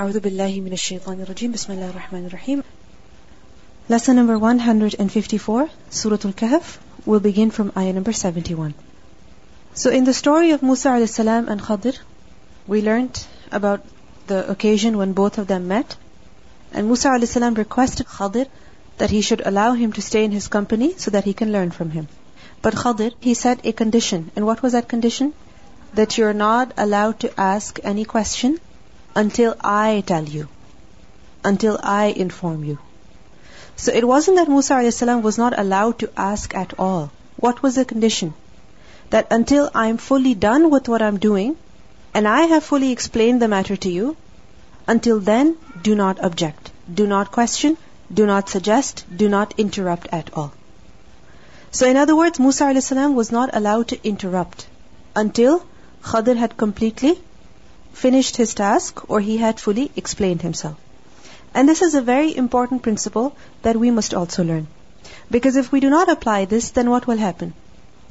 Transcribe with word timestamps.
أعوذ 0.00 0.20
بالله 0.20 0.60
من 0.60 0.72
الشيطان 0.72 1.20
الرجيم 1.20 1.52
بسم 1.52 1.72
الله 1.72 1.90
الرحمن 1.90 2.26
الرحيم 2.26 2.62
Lesson 3.90 4.16
number 4.16 4.38
154 4.38 5.68
Surah 5.90 6.18
Al-Kahf 6.24 6.78
will 7.04 7.20
begin 7.20 7.50
from 7.50 7.70
ayah 7.76 7.92
number 7.92 8.10
71 8.10 8.72
So 9.74 9.90
in 9.90 10.04
the 10.04 10.14
story 10.14 10.52
of 10.52 10.62
Musa 10.62 10.92
a.s. 10.92 11.18
and 11.18 11.60
Khadir 11.66 11.98
we 12.66 12.80
learnt 12.80 13.28
about 13.52 13.84
the 14.26 14.38
occasion 14.50 14.96
when 14.96 15.12
both 15.12 15.36
of 15.36 15.46
them 15.48 15.68
met 15.68 15.96
and 16.72 16.86
Musa 16.86 17.10
a.s. 17.10 17.36
requested 17.58 18.06
Khadir 18.06 18.46
that 18.96 19.10
he 19.10 19.20
should 19.20 19.42
allow 19.44 19.74
him 19.74 19.92
to 19.98 20.06
stay 20.08 20.24
in 20.24 20.32
his 20.38 20.48
company 20.48 20.94
so 20.96 21.10
that 21.10 21.24
he 21.24 21.34
can 21.42 21.52
learn 21.58 21.70
from 21.82 21.90
him 21.90 22.08
but 22.62 22.80
Khadir 22.86 23.12
he 23.20 23.34
set 23.34 23.66
a 23.66 23.76
condition 23.84 24.30
and 24.34 24.46
what 24.46 24.62
was 24.62 24.72
that 24.72 24.88
condition? 24.88 25.34
That 25.92 26.16
you're 26.16 26.40
not 26.42 26.74
allowed 26.78 27.20
to 27.20 27.34
ask 27.52 27.78
any 27.94 28.06
question 28.16 28.58
until 29.15 29.55
I 29.61 30.03
tell 30.05 30.25
you, 30.25 30.47
until 31.43 31.79
I 31.81 32.05
inform 32.07 32.63
you. 32.63 32.77
So 33.77 33.91
it 33.91 34.07
wasn't 34.07 34.37
that 34.37 34.49
Musa 34.49 34.75
a.s. 34.75 35.01
was 35.01 35.37
not 35.37 35.57
allowed 35.57 35.99
to 35.99 36.09
ask 36.17 36.55
at 36.55 36.73
all. 36.79 37.11
What 37.37 37.61
was 37.61 37.75
the 37.75 37.85
condition? 37.85 38.33
That 39.09 39.27
until 39.31 39.69
I'm 39.73 39.97
fully 39.97 40.33
done 40.33 40.69
with 40.69 40.89
what 40.89 41.01
I'm 41.01 41.17
doing, 41.17 41.55
and 42.13 42.27
I 42.27 42.41
have 42.53 42.63
fully 42.63 42.91
explained 42.91 43.41
the 43.41 43.47
matter 43.47 43.75
to 43.75 43.89
you, 43.89 44.15
until 44.87 45.19
then, 45.19 45.57
do 45.81 45.95
not 45.95 46.23
object, 46.23 46.71
do 46.93 47.07
not 47.07 47.31
question, 47.31 47.77
do 48.13 48.25
not 48.25 48.49
suggest, 48.49 49.05
do 49.23 49.27
not 49.29 49.53
interrupt 49.57 50.07
at 50.11 50.29
all. 50.33 50.53
So 51.71 51.87
in 51.87 51.97
other 51.97 52.15
words, 52.15 52.39
Musa 52.39 52.65
a.s. 52.65 52.91
was 52.91 53.31
not 53.31 53.49
allowed 53.53 53.89
to 53.89 54.07
interrupt 54.07 54.67
until 55.15 55.65
Khadir 56.03 56.37
had 56.37 56.55
completely 56.55 57.19
finished 58.03 58.37
his 58.37 58.53
task 58.53 59.09
or 59.09 59.19
he 59.19 59.37
had 59.37 59.59
fully 59.59 59.91
explained 59.95 60.41
himself. 60.41 60.77
And 61.53 61.69
this 61.69 61.81
is 61.81 61.95
a 61.95 62.01
very 62.01 62.35
important 62.35 62.83
principle 62.83 63.35
that 63.61 63.77
we 63.77 63.91
must 63.91 64.13
also 64.13 64.43
learn. 64.43 64.67
Because 65.31 65.55
if 65.55 65.71
we 65.71 65.79
do 65.79 65.89
not 65.89 66.09
apply 66.09 66.45
this, 66.45 66.71
then 66.71 66.89
what 66.89 67.07
will 67.07 67.17
happen? 67.17 67.53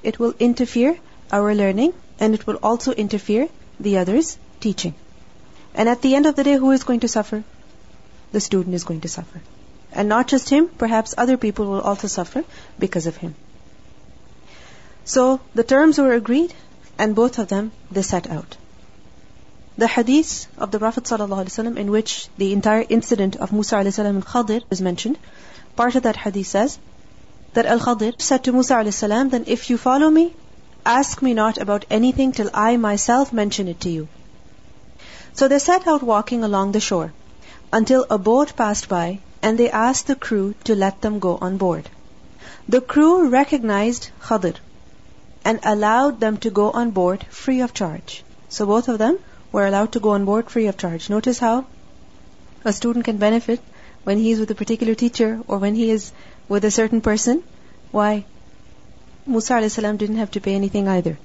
It 0.03 0.19
will 0.19 0.34
interfere 0.39 0.97
our 1.31 1.55
learning 1.55 1.92
and 2.19 2.34
it 2.34 2.47
will 2.47 2.59
also 2.62 2.92
interfere 2.92 3.48
the 3.78 3.98
others' 3.98 4.39
teaching. 4.61 4.94
And 5.75 5.89
at 5.89 6.03
the 6.03 6.14
end 6.14 6.27
of 6.27 6.37
the 6.37 6.44
day, 6.44 6.56
who 6.56 6.70
is 6.70 6.84
going 6.84 7.00
to 7.00 7.09
suffer? 7.09 7.44
The 8.33 8.41
student 8.41 8.75
is 8.75 8.84
going 8.84 9.03
to 9.03 9.09
suffer. 9.09 9.41
And 9.92 10.09
not 10.09 10.28
just 10.28 10.48
him, 10.48 10.69
perhaps 10.69 11.14
other 11.16 11.37
people 11.37 11.66
will 11.66 11.81
also 11.81 12.09
suffer 12.09 12.44
because 12.78 13.06
of 13.06 13.16
him. 13.16 13.34
So 15.05 15.41
the 15.55 15.64
terms 15.64 15.98
were 15.98 16.14
agreed 16.14 16.55
and 16.98 17.14
both 17.14 17.39
of 17.39 17.48
them 17.48 17.72
they 17.91 18.03
set 18.03 18.31
out. 18.31 18.56
The 19.77 19.89
hadith 19.89 20.47
of 20.56 20.70
the 20.70 20.78
Prophet 20.78 21.03
ﷺ 21.03 21.77
in 21.77 21.91
which 21.91 22.28
the 22.39 22.53
entire 22.53 22.86
incident 22.89 23.34
of 23.34 23.53
Musa 23.53 23.78
a.s. 23.78 23.98
and 23.98 24.25
Khadir 24.25 24.62
is 24.70 24.81
mentioned, 24.81 25.19
part 25.75 25.97
of 25.97 26.05
that 26.05 26.14
hadith 26.14 26.47
says 26.47 26.78
that 27.55 27.66
Al-Khadir 27.66 28.12
said 28.20 28.44
to 28.44 28.53
Musa 28.53 28.77
a.s. 28.77 29.00
then 29.00 29.42
if 29.48 29.70
you 29.70 29.77
follow 29.77 30.11
me, 30.11 30.33
ask 30.86 31.22
me 31.22 31.34
not 31.34 31.58
about 31.58 31.86
anything 31.91 32.31
till 32.31 32.50
I 32.55 32.77
myself 32.77 33.33
mention 33.33 33.66
it 33.66 33.81
to 33.81 33.91
you. 33.91 34.06
So 35.33 35.48
they 35.48 35.58
set 35.58 35.88
out 35.88 36.05
walking 36.05 36.44
along 36.44 36.70
the 36.70 36.78
shore 36.78 37.12
until 37.72 38.06
a 38.09 38.16
boat 38.16 38.55
passed 38.55 38.88
by 38.88 39.19
and 39.42 39.59
they 39.59 39.70
asked 39.72 40.06
the 40.06 40.14
crew 40.14 40.55
to 40.62 40.77
let 40.77 41.00
them 41.00 41.19
go 41.19 41.36
on 41.41 41.56
board. 41.56 41.91
The 42.69 42.81
crew 42.81 43.28
recognized 43.28 44.11
Khadir 44.22 44.55
and 45.44 45.59
allowed 45.64 46.20
them 46.20 46.36
to 46.36 46.50
go 46.50 46.70
on 46.70 46.92
board 46.92 47.27
free 47.28 47.61
of 47.61 47.75
charge. 47.75 48.22
So 48.48 48.66
both 48.66 48.86
of 48.86 48.98
them 48.98 49.19
were 49.55 49.66
allowed 49.66 49.92
to 49.94 50.00
go 50.05 50.10
on 50.19 50.24
board 50.28 50.50
free 50.52 50.66
of 50.69 50.77
charge. 50.83 51.08
Notice 51.08 51.38
how 51.38 51.64
a 52.70 52.72
student 52.72 53.05
can 53.08 53.19
benefit 53.19 53.60
when 54.08 54.19
he 54.19 54.33
is 54.33 54.41
with 54.41 54.50
a 54.50 54.60
particular 54.60 54.94
teacher 55.02 55.28
or 55.47 55.58
when 55.64 55.77
he 55.80 55.91
is 55.97 56.10
with 56.48 56.64
a 56.64 56.70
certain 56.77 57.00
person. 57.00 57.42
Why? 57.93 58.25
Musa 59.26 59.59
a.s. 59.59 59.76
didn't 59.76 60.16
have 60.22 60.32
to 60.32 60.41
pay 60.47 60.54
anything 60.56 60.88
either. 60.94 61.16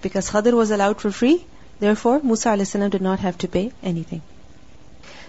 Because 0.00 0.30
Khadir 0.30 0.56
was 0.60 0.70
allowed 0.70 1.02
for 1.02 1.10
free, 1.10 1.44
therefore 1.78 2.20
Musa 2.30 2.54
a.s. 2.54 2.72
did 2.94 3.02
not 3.02 3.20
have 3.26 3.36
to 3.44 3.48
pay 3.56 3.70
anything. 3.82 4.22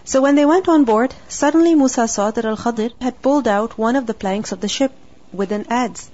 So 0.06 0.22
when 0.22 0.36
they 0.36 0.46
went 0.46 0.70
on 0.70 0.86
board, 0.86 1.14
suddenly 1.28 1.76
Musa 1.76 2.08
saw 2.08 2.32
that 2.32 2.46
Al-Khadir 2.46 2.92
had 3.02 3.22
pulled 3.22 3.50
out 3.50 3.78
one 3.78 3.98
of 3.98 4.08
the 4.08 4.20
planks 4.26 4.54
of 4.54 4.62
the 4.62 4.74
ship 4.78 4.94
with 5.34 5.52
an 5.52 5.66
adze. 5.66 6.08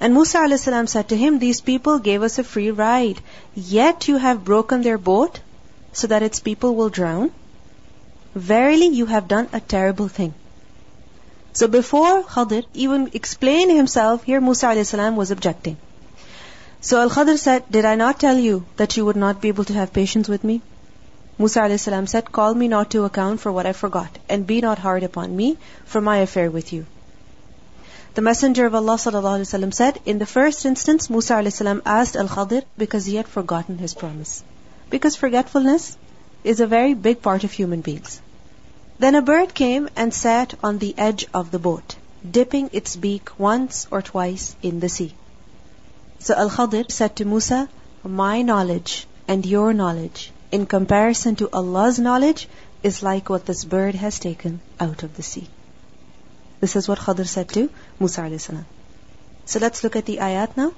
And 0.00 0.14
Musa 0.14 0.38
a.s. 0.38 0.90
said 0.94 1.10
to 1.10 1.16
him, 1.24 1.38
These 1.38 1.60
people 1.60 1.98
gave 1.98 2.22
us 2.22 2.38
a 2.38 2.44
free 2.54 2.70
ride, 2.70 3.20
yet 3.54 4.08
you 4.08 4.16
have 4.16 4.48
broken 4.52 4.80
their 4.80 4.98
boat 5.10 5.40
so 5.96 6.08
that 6.08 6.22
its 6.22 6.40
people 6.46 6.74
will 6.78 6.90
drown? 6.96 7.30
Verily 8.34 8.88
you 8.96 9.06
have 9.06 9.28
done 9.28 9.48
a 9.58 9.60
terrible 9.60 10.08
thing. 10.08 10.34
So 11.54 11.68
before 11.68 12.22
Khadir 12.22 12.64
even 12.74 13.08
explained 13.14 13.74
himself, 13.74 14.24
here 14.24 14.42
Musa 14.42 14.72
a.s. 14.72 14.92
was 15.20 15.30
objecting. 15.30 15.78
So 16.82 17.00
Al-Khadir 17.00 17.38
said, 17.38 17.70
Did 17.76 17.86
I 17.86 17.94
not 17.94 18.20
tell 18.20 18.36
you 18.36 18.58
that 18.76 18.98
you 18.98 19.06
would 19.06 19.16
not 19.22 19.40
be 19.40 19.48
able 19.48 19.64
to 19.70 19.72
have 19.72 19.94
patience 19.94 20.28
with 20.28 20.44
me? 20.44 20.60
Musa 21.38 21.62
a.s. 21.62 21.88
said, 22.10 22.30
Call 22.30 22.52
me 22.54 22.68
not 22.68 22.90
to 22.90 23.04
account 23.04 23.40
for 23.40 23.50
what 23.50 23.64
I 23.64 23.72
forgot, 23.72 24.18
and 24.28 24.46
be 24.46 24.60
not 24.60 24.78
hard 24.78 25.02
upon 25.02 25.34
me 25.34 25.56
for 25.86 26.02
my 26.02 26.18
affair 26.18 26.50
with 26.50 26.74
you. 26.74 26.84
The 28.18 28.26
Messenger 28.28 28.66
of 28.66 28.74
Allah 28.74 28.98
ﷺ 29.06 29.72
said, 29.72 29.98
In 30.04 30.18
the 30.18 30.26
first 30.34 30.66
instance, 30.66 31.08
Musa 31.08 31.38
a.s. 31.38 31.62
asked 31.86 32.16
Al-Khadir 32.24 32.62
because 32.84 33.06
he 33.06 33.16
had 33.16 33.34
forgotten 33.38 33.78
his 33.78 33.94
promise. 33.94 34.42
Because 34.90 35.16
forgetfulness 35.16 35.96
is 36.44 36.60
a 36.60 36.66
very 36.66 36.94
big 36.94 37.22
part 37.22 37.44
of 37.44 37.52
human 37.52 37.80
beings. 37.80 38.20
Then 38.98 39.14
a 39.14 39.22
bird 39.22 39.52
came 39.54 39.88
and 39.96 40.14
sat 40.14 40.54
on 40.62 40.78
the 40.78 40.94
edge 40.96 41.26
of 41.34 41.50
the 41.50 41.58
boat, 41.58 41.96
dipping 42.38 42.70
its 42.72 42.96
beak 42.96 43.38
once 43.38 43.86
or 43.90 44.00
twice 44.00 44.54
in 44.62 44.80
the 44.80 44.88
sea. 44.88 45.14
So 46.18 46.34
Al 46.34 46.50
Khadir 46.50 46.90
said 46.90 47.16
to 47.16 47.24
Musa, 47.24 47.68
My 48.04 48.42
knowledge 48.42 49.06
and 49.28 49.44
your 49.44 49.72
knowledge 49.72 50.30
in 50.50 50.66
comparison 50.66 51.36
to 51.36 51.50
Allah's 51.52 51.98
knowledge 51.98 52.48
is 52.82 53.02
like 53.02 53.28
what 53.28 53.46
this 53.46 53.64
bird 53.64 53.94
has 53.96 54.18
taken 54.18 54.60
out 54.80 55.02
of 55.02 55.16
the 55.16 55.22
sea. 55.22 55.48
This 56.60 56.76
is 56.76 56.88
what 56.88 56.98
Khadir 56.98 57.26
said 57.26 57.48
to 57.50 57.68
Musa 57.98 58.66
So 59.44 59.58
let's 59.58 59.84
look 59.84 59.96
at 59.96 60.06
the 60.06 60.18
ayat 60.18 60.56
now. 60.56 60.72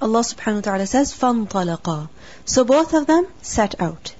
Allah 0.00 0.20
subhanahu 0.20 0.56
wa 0.56 0.60
ta'ala 0.62 0.86
says, 0.86 1.12
فَانطَلَقَا 1.12 2.08
So 2.44 2.64
both 2.64 2.92
of 2.92 3.06
them 3.06 3.26
set 3.40 3.80
out. 3.80 4.14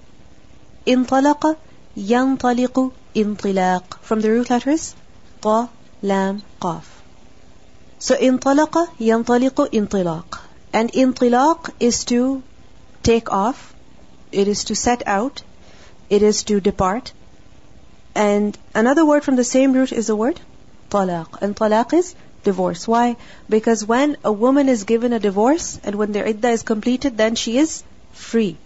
انطلق 0.87 1.57
ينطلق 1.97 2.93
انطلاق 3.17 3.83
From 4.03 4.21
the 4.21 4.31
root 4.31 4.51
letters, 4.51 4.95
ط, 5.41 5.69
لام, 6.03 6.43
قاف. 6.61 6.85
So 7.99 8.15
انطلق 8.15 8.89
ينطلق 9.01 9.75
انطلاق. 9.75 10.39
And 10.73 10.91
انطلاق 10.93 11.71
is 11.81 12.05
to 12.05 12.43
take 13.03 13.33
off. 13.33 13.75
It 14.31 14.49
is 14.49 14.65
to 14.65 14.75
set 14.75 15.07
out. 15.07 15.43
It 16.09 16.23
is 16.23 16.45
to 16.45 16.61
depart. 16.61 17.13
And 18.15 18.57
another 18.75 19.05
word 19.05 19.25
from 19.25 19.37
the 19.37 19.45
same 19.45 19.73
root 19.73 19.93
is 19.93 20.07
the 20.07 20.17
word 20.17 20.41
talaq. 20.91 21.43
And 21.43 21.57
talaq 21.57 21.93
is 21.93 22.15
divorce. 22.48 22.88
Why? 22.94 23.06
Because 23.56 23.86
when 23.94 24.18
a 24.32 24.34
woman 24.46 24.70
is 24.76 24.84
given 24.92 25.14
a 25.18 25.20
divorce 25.28 25.68
and 25.84 25.96
when 26.02 26.12
their 26.18 26.28
iddah 26.34 26.54
is 26.60 26.64
completed, 26.72 27.18
then 27.24 27.36
she 27.44 27.58
is 27.64 27.84
free. 28.28 28.58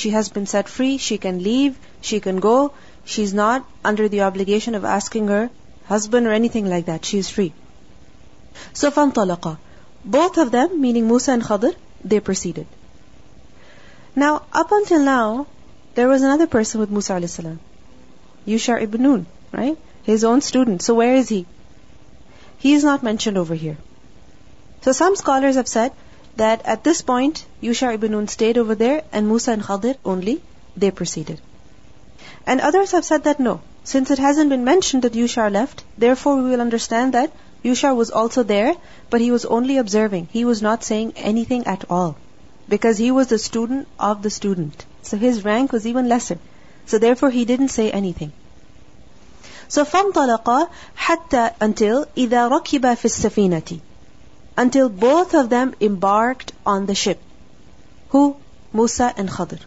She 0.00 0.10
has 0.16 0.28
been 0.38 0.46
set 0.46 0.68
free, 0.68 0.96
she 0.98 1.18
can 1.18 1.42
leave, 1.42 1.78
she 2.00 2.20
can 2.26 2.40
go, 2.48 2.58
she's 3.14 3.34
not 3.34 3.64
under 3.92 4.08
the 4.08 4.22
obligation 4.30 4.74
of 4.74 4.84
asking 4.84 5.28
her 5.28 5.50
husband 5.92 6.26
or 6.26 6.32
anything 6.40 6.68
like 6.74 6.86
that. 6.86 7.04
She 7.04 7.18
is 7.18 7.30
free. 7.38 7.52
So 8.72 8.90
فانطلقا. 8.90 9.56
Both 10.04 10.38
of 10.38 10.50
them, 10.50 10.80
meaning 10.80 11.08
Musa 11.08 11.32
and 11.32 11.42
Khadr, 11.42 11.74
they 12.04 12.20
proceeded. 12.20 12.66
Now, 14.14 14.42
up 14.52 14.72
until 14.72 15.02
now, 15.04 15.46
there 15.94 16.08
was 16.08 16.22
another 16.22 16.46
person 16.46 16.80
with 16.80 16.90
Musa 16.90 17.14
alayhi 17.14 17.28
salam. 17.28 17.60
Yusha 18.46 18.80
ibn 18.82 19.02
Nun, 19.02 19.26
right? 19.52 19.78
His 20.02 20.24
own 20.24 20.40
student. 20.40 20.82
So 20.82 20.94
where 20.94 21.14
is 21.14 21.28
he? 21.28 21.46
He 22.58 22.74
is 22.74 22.84
not 22.84 23.02
mentioned 23.02 23.38
over 23.38 23.54
here. 23.54 23.76
So 24.82 24.92
some 24.92 25.16
scholars 25.16 25.56
have 25.56 25.68
said 25.68 25.92
that 26.36 26.64
at 26.64 26.84
this 26.84 27.02
point, 27.02 27.44
Yusha 27.62 27.94
ibn 27.94 28.12
Nun 28.12 28.28
stayed 28.28 28.58
over 28.58 28.74
there 28.74 29.02
and 29.12 29.28
Musa 29.28 29.52
and 29.52 29.62
Khadir 29.62 29.96
only, 30.04 30.40
they 30.76 30.90
proceeded. 30.90 31.40
And 32.46 32.60
others 32.60 32.92
have 32.92 33.04
said 33.04 33.24
that 33.24 33.40
no, 33.40 33.60
since 33.84 34.10
it 34.10 34.18
hasn't 34.18 34.50
been 34.50 34.64
mentioned 34.64 35.02
that 35.02 35.12
Yusha 35.12 35.50
left, 35.52 35.84
therefore 35.96 36.36
we 36.36 36.50
will 36.50 36.60
understand 36.60 37.14
that 37.14 37.32
Yusha 37.64 37.94
was 37.94 38.10
also 38.10 38.42
there, 38.42 38.74
but 39.10 39.20
he 39.20 39.30
was 39.30 39.44
only 39.44 39.78
observing. 39.78 40.28
He 40.32 40.44
was 40.44 40.62
not 40.62 40.84
saying 40.84 41.12
anything 41.16 41.66
at 41.66 41.84
all. 41.90 42.16
Because 42.68 42.98
he 42.98 43.10
was 43.10 43.28
the 43.28 43.38
student 43.38 43.88
of 43.98 44.22
the 44.22 44.30
student. 44.30 44.84
So 45.02 45.16
his 45.16 45.44
rank 45.44 45.72
was 45.72 45.86
even 45.86 46.08
lesser. 46.08 46.38
So 46.86 46.98
therefore 46.98 47.30
he 47.30 47.44
didn't 47.44 47.68
say 47.68 47.90
anything. 47.90 48.32
So 49.67 49.83
فانطلقا 49.83 50.67
حتى 50.95 51.51
until 51.61 52.05
إذا 52.17 52.47
ركب 52.47 52.93
في 52.93 53.05
السفينة 53.05 53.79
until 54.57 54.89
both 54.89 55.33
of 55.33 55.49
them 55.49 55.73
embarked 55.81 56.51
on 56.65 56.85
the 56.85 56.95
ship. 56.95 57.19
Who? 58.09 58.35
Musa 58.71 59.13
and 59.17 59.29
Khadir. 59.29 59.59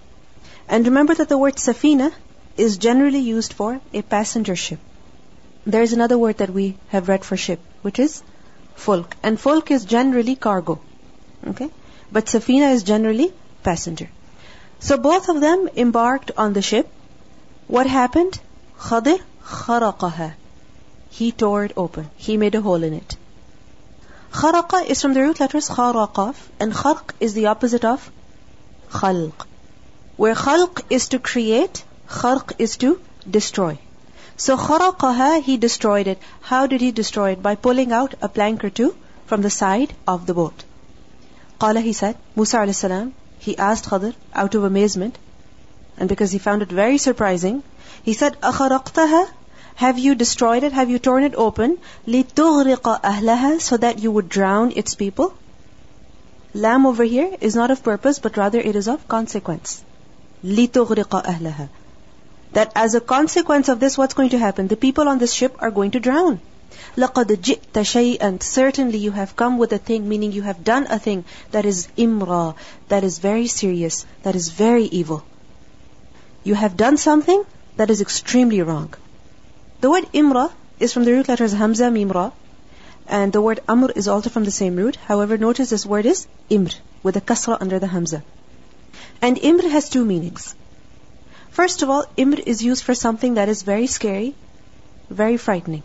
And 0.68 0.86
remember 0.86 1.14
that 1.14 1.28
the 1.28 1.38
word 1.38 1.56
safina 1.56 2.12
is 2.56 2.76
generally 2.76 3.18
used 3.18 3.52
for 3.52 3.80
a 3.92 4.02
passenger 4.02 4.56
ship. 4.56 4.78
There 5.66 5.82
is 5.82 5.92
another 5.92 6.16
word 6.16 6.38
that 6.38 6.50
we 6.50 6.76
have 6.88 7.08
read 7.08 7.24
for 7.24 7.36
ship, 7.36 7.60
which 7.82 7.98
is 7.98 8.22
fulk. 8.74 9.16
And 9.22 9.40
fulk 9.40 9.70
is 9.70 9.84
generally 9.84 10.36
cargo. 10.36 10.80
Okay? 11.48 11.70
But 12.12 12.26
safina 12.26 12.72
is 12.72 12.82
generally 12.82 13.32
passenger. 13.62 14.08
So 14.78 14.96
both 14.96 15.28
of 15.28 15.40
them 15.40 15.68
embarked 15.76 16.30
on 16.36 16.52
the 16.52 16.62
ship. 16.62 16.88
What 17.66 17.86
happened? 17.86 18.38
Khadir 18.78 19.18
kharaqaha. 19.45 20.33
He 21.09 21.31
tore 21.31 21.65
it 21.65 21.73
open. 21.75 22.09
He 22.15 22.37
made 22.37 22.55
a 22.55 22.61
hole 22.61 22.83
in 22.83 22.93
it. 22.93 23.17
Kharaqa 24.31 24.85
is 24.85 25.01
from 25.01 25.13
the 25.13 25.21
root 25.21 25.39
letters 25.41 25.69
kharaqaf, 25.69 26.35
and 26.59 26.73
kharq 26.73 27.11
is 27.19 27.33
the 27.33 27.47
opposite 27.47 27.83
of 27.83 28.09
khalq. 28.91 29.45
Where 30.15 30.35
khalq 30.35 30.83
is 30.89 31.09
to 31.09 31.19
create, 31.19 31.83
kharq 32.07 32.53
is 32.57 32.77
to 32.77 32.99
destroy. 33.29 33.77
So 34.37 34.57
kharaqaha, 34.57 35.41
he 35.43 35.57
destroyed 35.57 36.07
it. 36.07 36.19
How 36.41 36.65
did 36.67 36.81
he 36.81 36.91
destroy 36.91 37.31
it? 37.31 37.43
By 37.43 37.55
pulling 37.55 37.91
out 37.91 38.15
a 38.21 38.29
plank 38.29 38.63
or 38.63 38.69
two 38.69 38.95
from 39.25 39.41
the 39.41 39.49
side 39.49 39.93
of 40.07 40.25
the 40.25 40.33
boat. 40.33 40.63
Qala, 41.59 41.81
he 41.81 41.93
said, 41.93 42.17
Musa 42.35 42.57
alayhi 42.57 42.75
salam, 42.75 43.13
he 43.39 43.57
asked 43.57 43.85
Khadir 43.89 44.15
out 44.33 44.55
of 44.55 44.63
amazement, 44.63 45.17
and 45.97 46.09
because 46.09 46.31
he 46.31 46.39
found 46.39 46.61
it 46.61 46.69
very 46.69 46.97
surprising, 46.97 47.63
he 48.06 48.12
said, 48.12 48.40
أَخَرَقْتَهَا 48.40 49.28
Have 49.74 49.98
you 49.98 50.14
destroyed 50.14 50.62
it? 50.62 50.72
Have 50.72 50.88
you 50.88 51.00
torn 51.00 51.24
it 51.24 51.34
open? 51.34 51.78
لِتُغْرِقَ 52.06 53.00
أَهْلَهَا 53.02 53.60
So 53.60 53.76
that 53.76 53.98
you 53.98 54.12
would 54.12 54.28
drown 54.28 54.72
its 54.76 54.94
people? 54.94 55.34
Lam 56.54 56.86
over 56.86 57.02
here 57.02 57.36
is 57.40 57.56
not 57.56 57.72
of 57.72 57.82
purpose, 57.82 58.20
but 58.20 58.36
rather 58.36 58.60
it 58.60 58.76
is 58.76 58.86
of 58.86 59.08
consequence. 59.08 59.82
لِتُغْرِقَ 60.44 61.24
أَهْلَهَا 61.24 61.68
That 62.52 62.70
as 62.76 62.94
a 62.94 63.00
consequence 63.00 63.68
of 63.68 63.80
this, 63.80 63.98
what's 63.98 64.14
going 64.14 64.30
to 64.30 64.38
happen? 64.38 64.68
The 64.68 64.76
people 64.76 65.08
on 65.08 65.18
this 65.18 65.32
ship 65.32 65.56
are 65.58 65.72
going 65.72 65.90
to 65.90 65.98
drown. 65.98 66.38
لَقَدْ 66.96 67.36
جِئْتَ 67.48 67.72
شَيْئًا 67.72 68.40
Certainly 68.40 68.98
you 68.98 69.10
have 69.10 69.34
come 69.34 69.58
with 69.58 69.72
a 69.72 69.78
thing, 69.78 70.08
meaning 70.08 70.30
you 70.30 70.42
have 70.42 70.62
done 70.62 70.86
a 70.88 71.00
thing 71.00 71.24
that 71.50 71.66
is 71.66 71.88
imra, 71.98 72.54
that 72.86 73.02
is 73.02 73.18
very 73.18 73.48
serious, 73.48 74.06
that 74.22 74.36
is 74.36 74.48
very 74.50 74.84
evil. 74.84 75.24
You 76.44 76.54
have 76.54 76.76
done 76.76 76.96
something 76.96 77.44
that 77.77 77.89
is 77.89 78.01
extremely 78.01 78.61
wrong. 78.61 78.93
The 79.81 79.89
word 79.89 80.05
imra 80.13 80.51
is 80.79 80.93
from 80.93 81.03
the 81.05 81.13
root 81.13 81.27
letters 81.27 81.53
hamza, 81.53 81.85
mimra, 81.85 82.31
and 83.07 83.33
the 83.33 83.41
word 83.41 83.59
amr 83.67 83.91
is 83.95 84.07
also 84.07 84.29
from 84.29 84.43
the 84.43 84.51
same 84.51 84.75
root. 84.75 84.95
However, 84.95 85.37
notice 85.37 85.69
this 85.69 85.85
word 85.85 86.05
is 86.05 86.27
imr, 86.49 86.75
with 87.03 87.17
a 87.17 87.21
kasra 87.21 87.57
under 87.59 87.79
the 87.79 87.87
hamza. 87.87 88.23
And 89.21 89.37
imr 89.37 89.69
has 89.69 89.89
two 89.89 90.05
meanings. 90.05 90.55
First 91.49 91.81
of 91.81 91.89
all, 91.89 92.05
imr 92.17 92.39
is 92.39 92.63
used 92.63 92.83
for 92.83 92.95
something 92.95 93.33
that 93.35 93.49
is 93.49 93.63
very 93.63 93.87
scary, 93.87 94.35
very 95.09 95.37
frightening. 95.37 95.83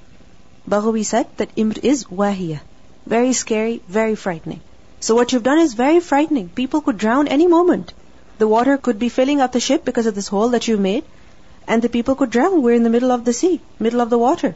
Baghawi 0.68 1.04
said 1.04 1.26
that 1.38 1.54
imr 1.56 1.78
is 1.82 2.04
wahiya, 2.04 2.60
very 3.06 3.32
scary, 3.32 3.82
very 3.88 4.14
frightening. 4.14 4.60
So 5.00 5.14
what 5.14 5.32
you've 5.32 5.42
done 5.42 5.58
is 5.58 5.74
very 5.74 6.00
frightening. 6.00 6.48
People 6.48 6.80
could 6.80 6.98
drown 6.98 7.28
any 7.28 7.46
moment. 7.46 7.92
The 8.38 8.48
water 8.48 8.76
could 8.76 8.98
be 8.98 9.08
filling 9.08 9.40
up 9.40 9.52
the 9.52 9.60
ship 9.60 9.84
because 9.84 10.06
of 10.06 10.14
this 10.14 10.28
hole 10.28 10.50
that 10.50 10.68
you've 10.68 10.80
made, 10.80 11.04
and 11.67 11.81
the 11.81 11.89
people 11.89 12.15
could 12.15 12.29
drown. 12.29 12.61
We're 12.61 12.75
in 12.75 12.83
the 12.83 12.89
middle 12.89 13.11
of 13.11 13.25
the 13.25 13.33
sea, 13.33 13.61
middle 13.79 14.01
of 14.01 14.09
the 14.09 14.17
water. 14.17 14.55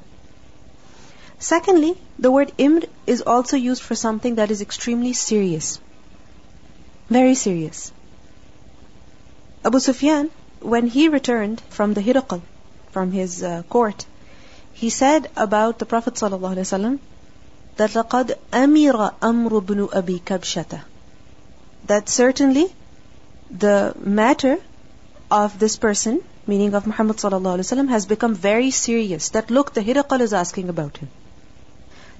Secondly, 1.39 1.98
the 2.18 2.31
word 2.31 2.54
imr 2.57 2.88
is 3.06 3.22
also 3.22 3.57
used 3.57 3.81
for 3.81 3.95
something 3.95 4.36
that 4.36 4.51
is 4.51 4.62
extremely 4.62 5.13
serious. 5.13 5.80
Very 7.10 7.36
serious. 7.36 7.92
Abu 9.63 9.80
Sufyan, 9.80 10.30
when 10.62 10.88
he 10.88 11.07
returned 11.10 11.62
from 11.69 11.94
the 11.94 12.01
Hiraqal, 12.01 12.42
from 12.92 13.12
his 13.12 13.44
uh, 13.44 13.63
court, 13.69 14.06
he 14.74 14.89
said 14.89 15.30
about 15.36 15.80
the 15.80 15.86
Prophet 15.86 16.16
ﷺ 16.16 17.00
that 17.77 17.92
لَقَدْ 17.92 18.38
أَمِرَ 18.51 19.13
أَمْرُ 19.19 19.62
بْنُ 19.62 19.89
أَبِي 19.89 20.22
كَبْشَةَ 20.22 20.81
That 21.88 22.10
certainly 22.10 22.74
the 23.51 23.94
matter 24.00 24.57
of 25.30 25.60
this 25.60 25.75
person, 25.77 26.22
meaning 26.46 26.75
of 26.75 26.87
Muhammad 26.87 27.16
ﷺ, 27.16 27.88
has 27.88 28.06
become 28.06 28.34
very 28.34 28.70
serious. 28.70 29.31
That 29.31 29.50
look, 29.50 29.72
the 29.75 29.82
Hiraqal 29.82 30.20
is 30.20 30.32
asking 30.32 30.69
about 30.69 30.96
him. 30.98 31.08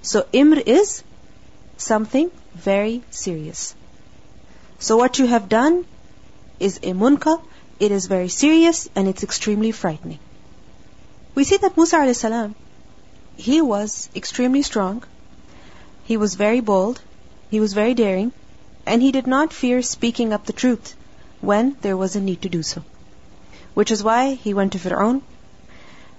So 0.03 0.23
Imr 0.33 0.63
is 0.67 1.03
something 1.77 2.31
very 2.55 3.03
serious. 3.11 3.75
So 4.79 4.97
what 4.97 5.19
you 5.19 5.27
have 5.27 5.49
done 5.49 5.85
is 6.59 6.81
a 6.83 6.95
it 7.81 7.91
is 7.91 8.07
very 8.07 8.29
serious 8.29 8.89
and 8.95 9.09
it's 9.09 9.23
extremely 9.23 9.73
frightening. 9.73 10.19
We 11.35 11.45
see 11.45 11.57
that 11.59 11.77
Musa 11.77 11.97
a.s. 11.97 12.51
he 13.37 13.61
was 13.63 14.09
extremely 14.15 14.63
strong, 14.63 15.03
he 16.05 16.17
was 16.17 16.35
very 16.35 16.61
bold, 16.61 17.01
he 17.51 17.61
was 17.61 17.73
very 17.73 17.95
daring, 17.95 18.33
and 18.85 19.01
he 19.01 19.13
did 19.13 19.27
not 19.27 19.53
fear 19.53 19.81
speaking 19.81 20.33
up 20.33 20.45
the 20.47 20.53
truth 20.53 20.95
when 21.41 21.77
there 21.81 21.97
was 21.97 22.17
a 22.17 22.21
need 22.21 22.43
to 22.43 22.49
do 22.49 22.63
so. 22.63 22.83
Which 23.81 23.91
is 23.91 24.03
why 24.05 24.35
he 24.35 24.53
went 24.53 24.73
to 24.73 24.79
Fir'aun, 24.79 25.23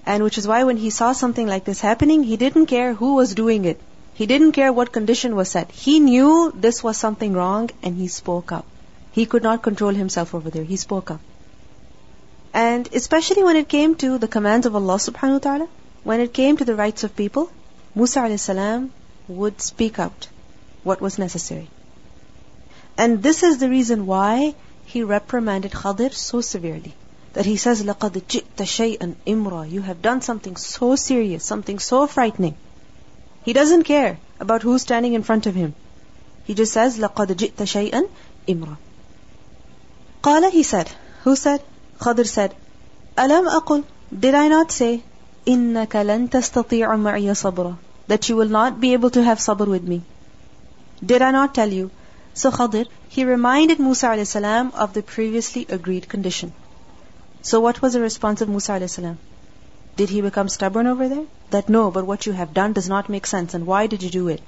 and 0.03 0.23
which 0.23 0.37
is 0.39 0.47
why 0.47 0.63
when 0.63 0.77
he 0.77 0.89
saw 0.89 1.11
something 1.17 1.47
like 1.47 1.63
this 1.63 1.79
happening, 1.79 2.23
he 2.23 2.37
didn't 2.43 2.65
care 2.65 2.93
who 2.95 3.09
was 3.15 3.35
doing 3.39 3.65
it. 3.71 3.79
He 4.19 4.25
didn't 4.25 4.53
care 4.53 4.73
what 4.73 4.91
condition 4.91 5.35
was 5.35 5.49
set. 5.49 5.69
He 5.71 5.99
knew 5.99 6.51
this 6.55 6.81
was 6.83 6.97
something 6.97 7.33
wrong 7.33 7.69
and 7.83 7.95
he 7.95 8.07
spoke 8.07 8.51
up. 8.51 8.65
He 9.11 9.25
could 9.27 9.43
not 9.43 9.61
control 9.61 9.93
himself 9.93 10.33
over 10.33 10.49
there. 10.49 10.63
He 10.63 10.75
spoke 10.75 11.11
up. 11.11 11.19
And 12.51 12.89
especially 13.01 13.43
when 13.43 13.55
it 13.55 13.69
came 13.69 13.93
to 14.05 14.17
the 14.17 14.31
commands 14.37 14.65
of 14.65 14.75
Allah 14.75 14.97
subhanahu 15.05 15.39
wa 15.39 15.45
ta'ala, 15.45 15.67
when 16.03 16.19
it 16.19 16.33
came 16.33 16.57
to 16.57 16.65
the 16.71 16.75
rights 16.75 17.03
of 17.03 17.15
people, 17.15 17.51
Musa 17.93 18.21
alayhi 18.21 18.39
salam 18.39 18.89
would 19.27 19.61
speak 19.61 19.99
out 19.99 20.27
what 20.81 21.05
was 21.09 21.19
necessary. 21.25 21.69
And 22.97 23.21
this 23.21 23.43
is 23.43 23.59
the 23.59 23.69
reason 23.69 24.07
why 24.07 24.55
he 24.95 25.03
reprimanded 25.03 25.79
Khadir 25.83 26.11
so 26.23 26.41
severely 26.41 26.95
That 27.34 27.46
he 27.46 27.56
says, 27.56 27.84
لَقَدْ 27.84 28.20
جِئْتَ 28.26 28.56
شَيْئًا 28.56 29.14
إِمْرًا 29.28 29.70
You 29.70 29.82
have 29.82 30.02
done 30.02 30.22
something 30.22 30.56
so 30.56 30.96
serious, 30.96 31.44
something 31.44 31.78
so 31.78 32.08
frightening. 32.08 32.56
He 33.44 33.52
doesn't 33.52 33.84
care 33.84 34.18
about 34.40 34.62
who's 34.62 34.82
standing 34.82 35.14
in 35.14 35.22
front 35.22 35.46
of 35.46 35.54
him. 35.54 35.74
He 36.46 36.54
just 36.54 36.72
says, 36.72 36.98
لَقَدْ 36.98 37.28
جِئْتَ 37.42 37.64
شَيْئًا 37.74 38.08
إِمْرًا 38.48 38.76
قال 40.22 40.50
he 40.50 40.64
said, 40.64 40.90
who 41.22 41.36
said? 41.36 41.62
Khadir 42.00 42.26
said, 42.26 42.56
أَلَمْ 43.16 43.48
أَقُلْ 43.60 43.84
Did 44.18 44.34
I 44.34 44.48
not 44.48 44.72
say, 44.72 45.04
إِنَّكَ 45.46 45.92
لَن 46.10 46.28
تَسْتَطِيعَ 46.28 46.88
مَعِيَ 46.88 47.30
صَبْرًا 47.30 47.76
That 48.08 48.28
you 48.28 48.34
will 48.34 48.48
not 48.48 48.80
be 48.80 48.94
able 48.94 49.10
to 49.10 49.22
have 49.22 49.38
sabr 49.38 49.68
with 49.68 49.84
me. 49.84 50.02
Did 51.04 51.22
I 51.22 51.30
not 51.30 51.54
tell 51.54 51.72
you? 51.72 51.92
So 52.34 52.50
Khadir, 52.50 52.86
he 53.08 53.24
reminded 53.24 53.78
Musa 53.78 54.08
a.s. 54.08 54.34
of 54.34 54.92
the 54.92 55.02
previously 55.02 55.66
agreed 55.68 56.08
condition. 56.08 56.52
So 57.42 57.60
what 57.60 57.80
was 57.80 57.92
the 57.94 58.00
response 58.00 58.40
of 58.40 58.48
Musa 58.48 58.72
a.s.? 58.72 58.98
Did 59.96 60.10
he 60.10 60.20
become 60.20 60.48
stubborn 60.48 60.86
over 60.86 61.08
there? 61.08 61.24
That 61.50 61.68
no, 61.68 61.90
but 61.90 62.06
what 62.06 62.26
you 62.26 62.32
have 62.32 62.52
done 62.52 62.72
does 62.72 62.88
not 62.88 63.08
make 63.08 63.26
sense, 63.26 63.54
and 63.54 63.66
why 63.66 63.86
did 63.86 64.02
you 64.02 64.10
do 64.10 64.28
it? 64.28 64.42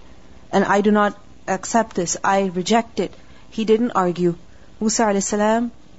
And 0.52 0.64
I 0.64 0.80
do 0.80 0.90
not 0.90 1.18
accept 1.46 1.96
this, 1.96 2.16
I 2.22 2.46
reject 2.46 3.00
it. 3.00 3.14
He 3.50 3.64
didn't 3.64 3.92
argue. 3.92 4.34
Musa 4.80 5.04
a.s. 5.04 5.32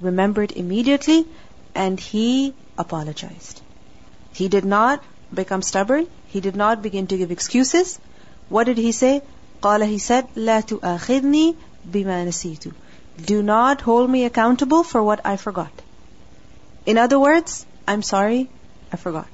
remembered 0.00 0.52
immediately 0.52 1.26
and 1.74 1.98
he 1.98 2.54
apologized. 2.78 3.60
He 4.32 4.48
did 4.48 4.64
not 4.64 5.02
become 5.34 5.62
stubborn. 5.62 6.06
He 6.28 6.40
did 6.40 6.56
not 6.56 6.82
begin 6.82 7.06
to 7.08 7.18
give 7.18 7.30
excuses. 7.30 7.98
What 8.48 8.64
did 8.64 8.78
he 8.78 8.92
say? 8.92 9.22
قال 9.62 9.86
he 9.86 9.98
said, 9.98 10.28
لا 10.36 10.62
تؤاخذني 10.62 11.54
بما 11.92 12.24
نسيت. 12.24 12.72
Do 13.26 13.42
not 13.42 13.82
hold 13.82 14.08
me 14.08 14.24
accountable 14.24 14.82
for 14.82 15.02
what 15.02 15.20
I 15.24 15.36
forgot. 15.36 15.70
In 16.85 16.97
other 16.97 17.19
words, 17.19 17.65
I'm 17.87 18.01
sorry, 18.01 18.49
I 18.91 18.97
forgot. 18.97 19.27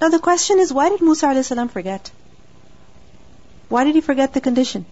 Now 0.00 0.08
the 0.08 0.18
question 0.18 0.58
is, 0.58 0.72
why 0.72 0.88
did 0.88 1.02
Musa 1.02 1.28
a.s. 1.28 1.52
forget? 1.70 2.10
Why 3.68 3.84
did 3.84 3.94
he 3.94 4.00
forget 4.00 4.32
the 4.32 4.40
condition? 4.40 4.84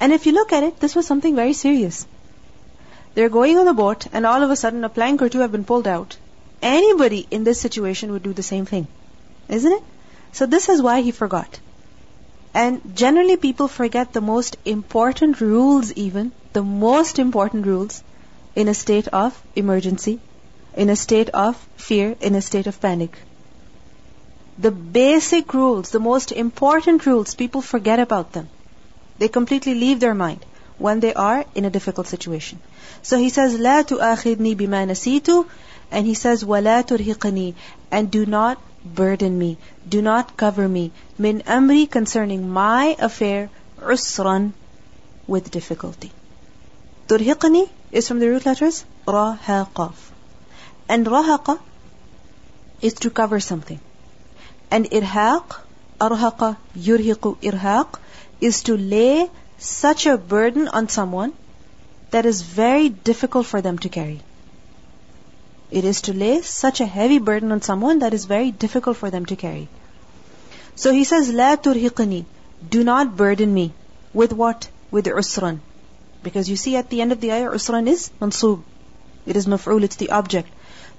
And 0.00 0.12
if 0.12 0.26
you 0.26 0.32
look 0.32 0.52
at 0.52 0.64
it, 0.64 0.80
this 0.80 0.96
was 0.96 1.06
something 1.06 1.36
very 1.36 1.52
serious. 1.52 2.06
They're 3.14 3.28
going 3.28 3.58
on 3.58 3.68
a 3.68 3.74
boat, 3.74 4.06
and 4.12 4.26
all 4.26 4.42
of 4.42 4.50
a 4.50 4.56
sudden 4.56 4.84
a 4.84 4.88
plank 4.88 5.22
or 5.22 5.28
two 5.28 5.38
have 5.40 5.52
been 5.52 5.64
pulled 5.64 5.86
out. 5.86 6.16
Anybody 6.60 7.26
in 7.30 7.44
this 7.44 7.60
situation 7.60 8.12
would 8.12 8.22
do 8.22 8.32
the 8.32 8.42
same 8.42 8.66
thing. 8.66 8.88
Isn't 9.48 9.72
it? 9.72 9.82
So 10.32 10.46
this 10.46 10.68
is 10.68 10.82
why 10.82 11.00
he 11.00 11.12
forgot. 11.12 11.60
And 12.52 12.96
generally 12.96 13.36
people 13.36 13.68
forget 13.68 14.12
the 14.12 14.20
most 14.20 14.56
important 14.64 15.40
rules 15.40 15.92
even, 15.92 16.32
the 16.52 16.62
most 16.62 17.18
important 17.18 17.66
rules 17.66 18.02
in 18.54 18.68
a 18.68 18.74
state 18.74 19.08
of 19.08 19.40
emergency, 19.54 20.20
in 20.75 20.89
a 20.89 20.95
state 20.95 21.29
of 21.29 21.57
fear, 21.77 22.15
in 22.21 22.35
a 22.35 22.41
state 22.41 22.67
of 22.67 22.79
panic. 22.79 23.17
The 24.57 24.71
basic 24.71 25.53
rules, 25.53 25.89
the 25.89 25.99
most 25.99 26.31
important 26.31 27.05
rules, 27.05 27.35
people 27.35 27.61
forget 27.61 27.99
about 27.99 28.31
them. 28.33 28.49
They 29.17 29.27
completely 29.27 29.73
leave 29.73 29.99
their 29.99 30.13
mind 30.13 30.45
when 30.77 30.99
they 30.99 31.13
are 31.13 31.45
in 31.55 31.65
a 31.65 31.69
difficult 31.69 32.07
situation. 32.07 32.59
So 33.01 33.17
he 33.17 33.29
says, 33.29 33.53
لا 33.57 33.83
تؤاخذني 33.83 34.55
بما 34.55 34.85
نسيت 34.85 35.45
And 35.91 36.05
he 36.05 36.13
says, 36.13 36.43
وَلَا 36.43 36.83
تُرْهِقْنِي 36.85 37.53
And 37.91 38.09
do 38.09 38.25
not 38.25 38.57
burden 38.83 39.37
me. 39.37 39.57
Do 39.87 40.01
not 40.01 40.37
cover 40.37 40.67
me. 40.67 40.91
Min 41.17 41.41
amri 41.41 41.89
concerning 41.89 42.49
my 42.49 42.95
affair, 42.97 43.49
usran, 43.79 44.53
with 45.27 45.51
difficulty. 45.51 46.11
Turhiqni 47.07 47.69
is 47.91 48.07
from 48.07 48.19
the 48.19 48.29
root 48.29 48.45
letters 48.45 48.85
ra, 49.05 49.33
ha, 49.33 49.67
qaf. 49.75 50.11
And 50.88 51.06
rahaqa 51.06 51.58
is 52.80 52.94
to 52.94 53.10
cover 53.10 53.40
something. 53.40 53.80
And 54.70 54.86
irhaq, 54.90 55.58
arhaqa, 56.00 56.56
yurhiqu, 56.76 57.36
irhaq, 57.38 57.98
is 58.40 58.62
to 58.64 58.76
lay 58.76 59.30
such 59.58 60.06
a 60.06 60.16
burden 60.18 60.68
on 60.68 60.88
someone 60.88 61.32
that 62.10 62.26
is 62.26 62.42
very 62.42 62.88
difficult 62.88 63.46
for 63.46 63.60
them 63.60 63.78
to 63.78 63.88
carry. 63.88 64.20
It 65.70 65.84
is 65.84 66.02
to 66.02 66.12
lay 66.12 66.42
such 66.42 66.80
a 66.80 66.86
heavy 66.86 67.18
burden 67.18 67.50
on 67.52 67.62
someone 67.62 67.98
that 68.00 68.14
is 68.14 68.24
very 68.26 68.50
difficult 68.50 68.96
for 68.96 69.10
them 69.10 69.26
to 69.26 69.36
carry. 69.36 69.68
So 70.76 70.92
he 70.92 71.04
says, 71.04 71.30
La 71.30 71.56
turhiqni, 71.56 72.24
do 72.70 72.84
not 72.84 73.16
burden 73.16 73.52
me. 73.52 73.72
With 74.12 74.32
what? 74.32 74.68
With 74.90 75.06
usran. 75.06 75.58
Because 76.22 76.48
you 76.48 76.56
see 76.56 76.76
at 76.76 76.90
the 76.90 77.00
end 77.00 77.12
of 77.12 77.20
the 77.20 77.32
ayah, 77.32 77.50
usran 77.50 77.88
is 77.88 78.10
mansub. 78.20 78.62
It 79.26 79.36
is 79.36 79.46
maf'ul, 79.46 79.82
it's 79.82 79.96
the 79.96 80.10
object. 80.10 80.48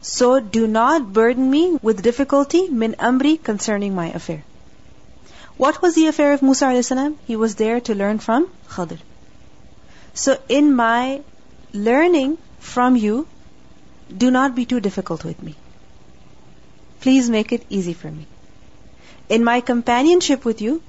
So 0.01 0.39
do 0.39 0.68
not 0.68 1.12
burden 1.13 1.50
me 1.50 1.77
with 1.82 2.01
difficulty 2.01 2.70
min 2.70 2.96
amri 3.00 3.42
concerning 3.42 3.96
my 3.96 4.08
affair. 4.12 4.44
What 5.58 5.82
was 5.82 5.96
the 5.96 6.08
affair 6.08 6.34
of 6.34 6.42
Musa 6.42 6.68
a.s.? 6.68 6.92
He 7.25 7.36
was 7.36 7.56
there 7.56 7.80
to 7.82 7.96
learn 7.96 8.20
from 8.20 8.50
Khadir. 8.70 9.00
So 10.13 10.38
in 10.48 10.75
my 10.75 11.22
learning 11.74 12.38
from 12.60 12.96
you, 12.96 13.27
do 14.25 14.32
not 14.32 14.56
be 14.56 14.66
too 14.66 14.80
difficult 14.80 15.24
with 15.24 15.42
me. 15.42 15.56
Please 17.01 17.30
make 17.30 17.51
it 17.51 17.66
easy 17.70 17.94
for 17.94 18.12
me. 18.12 18.27
In 19.30 19.44
my 19.44 19.62
companionship 19.62 20.46
with 20.46 20.62
you, 20.62 20.82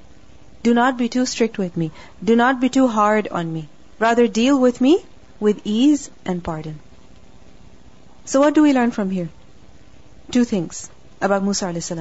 do 0.63 0.75
not 0.75 0.97
be 0.97 1.09
too 1.09 1.27
strict 1.27 1.59
with 1.59 1.77
me. 1.77 1.91
Do 2.23 2.37
not 2.37 2.61
be 2.61 2.69
too 2.69 2.89
hard 2.89 3.29
on 3.29 3.53
me. 3.53 3.69
Rather 3.99 4.27
deal 4.27 4.59
with 4.59 4.81
me 4.81 5.05
with 5.41 5.61
ease 5.65 6.11
and 6.25 6.43
pardon. 6.43 6.79
So 8.28 8.40
what 8.40 8.54
do 8.54 8.64
we 8.64 8.74
learn 8.74 8.92
from 8.92 9.10
here? 9.12 9.30
Two 10.32 10.44
things 10.46 10.90
about 11.22 11.44
Musa 11.44 11.68
a.s. 11.68 11.92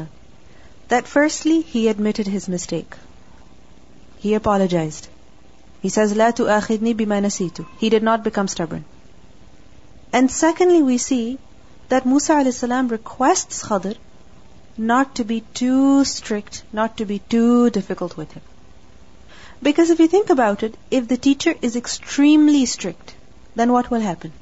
That 0.89 1.07
firstly, 1.07 1.61
he 1.61 1.89
admitted 1.89 2.27
his 2.27 2.49
mistake. 2.49 2.97
He 4.19 4.35
apologized. 4.35 5.09
He 5.81 5.89
says, 5.89 6.13
لا 6.13 6.31
تؤاخذني 6.33 6.95
بما 6.95 7.21
نسيت. 7.21 7.65
He 7.79 7.89
did 7.89 8.03
not 8.03 8.23
become 8.23 8.49
stubborn. 8.49 8.85
And 10.13 10.31
secondly, 10.31 10.83
we 10.83 10.99
see 10.99 11.39
that 11.89 12.07
Musa 12.07 12.35
a.s. 12.35 12.63
requests 12.63 13.63
Khadir 13.63 13.97
not 14.77 15.17
to 15.17 15.25
be 15.25 15.41
too 15.55 16.05
strict, 16.05 16.63
not 16.73 16.97
to 16.99 17.05
be 17.05 17.19
too 17.19 17.71
difficult 17.71 18.17
with 18.17 18.33
him. 18.33 18.43
Because 19.63 19.91
if 19.91 20.01
you 20.01 20.09
think 20.09 20.31
about 20.31 20.63
it, 20.63 20.77
if 20.91 21.09
the 21.09 21.17
teacher 21.17 21.55
is 21.63 21.77
extremely 21.77 22.67
strict, 22.67 23.15
then 23.55 23.73
what 23.73 23.91
will 23.91 24.01
happen? 24.01 24.33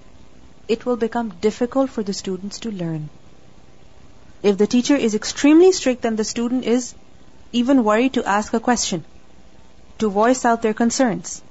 It 0.67 0.85
will 0.85 0.97
become 0.97 1.29
difficult 1.41 1.89
for 1.89 2.03
the 2.03 2.13
students 2.13 2.59
to 2.59 2.71
learn. 2.71 3.09
If 4.43 4.57
the 4.57 4.67
teacher 4.67 4.95
is 4.95 5.15
extremely 5.15 5.71
strict, 5.71 6.01
then 6.01 6.15
the 6.15 6.23
student 6.23 6.65
is 6.65 6.93
even 7.51 7.83
worried 7.83 8.13
to 8.13 8.27
ask 8.27 8.53
a 8.53 8.59
question, 8.59 9.03
to 9.99 10.09
voice 10.09 10.45
out 10.45 10.61
their 10.61 10.73
concerns. 10.73 11.41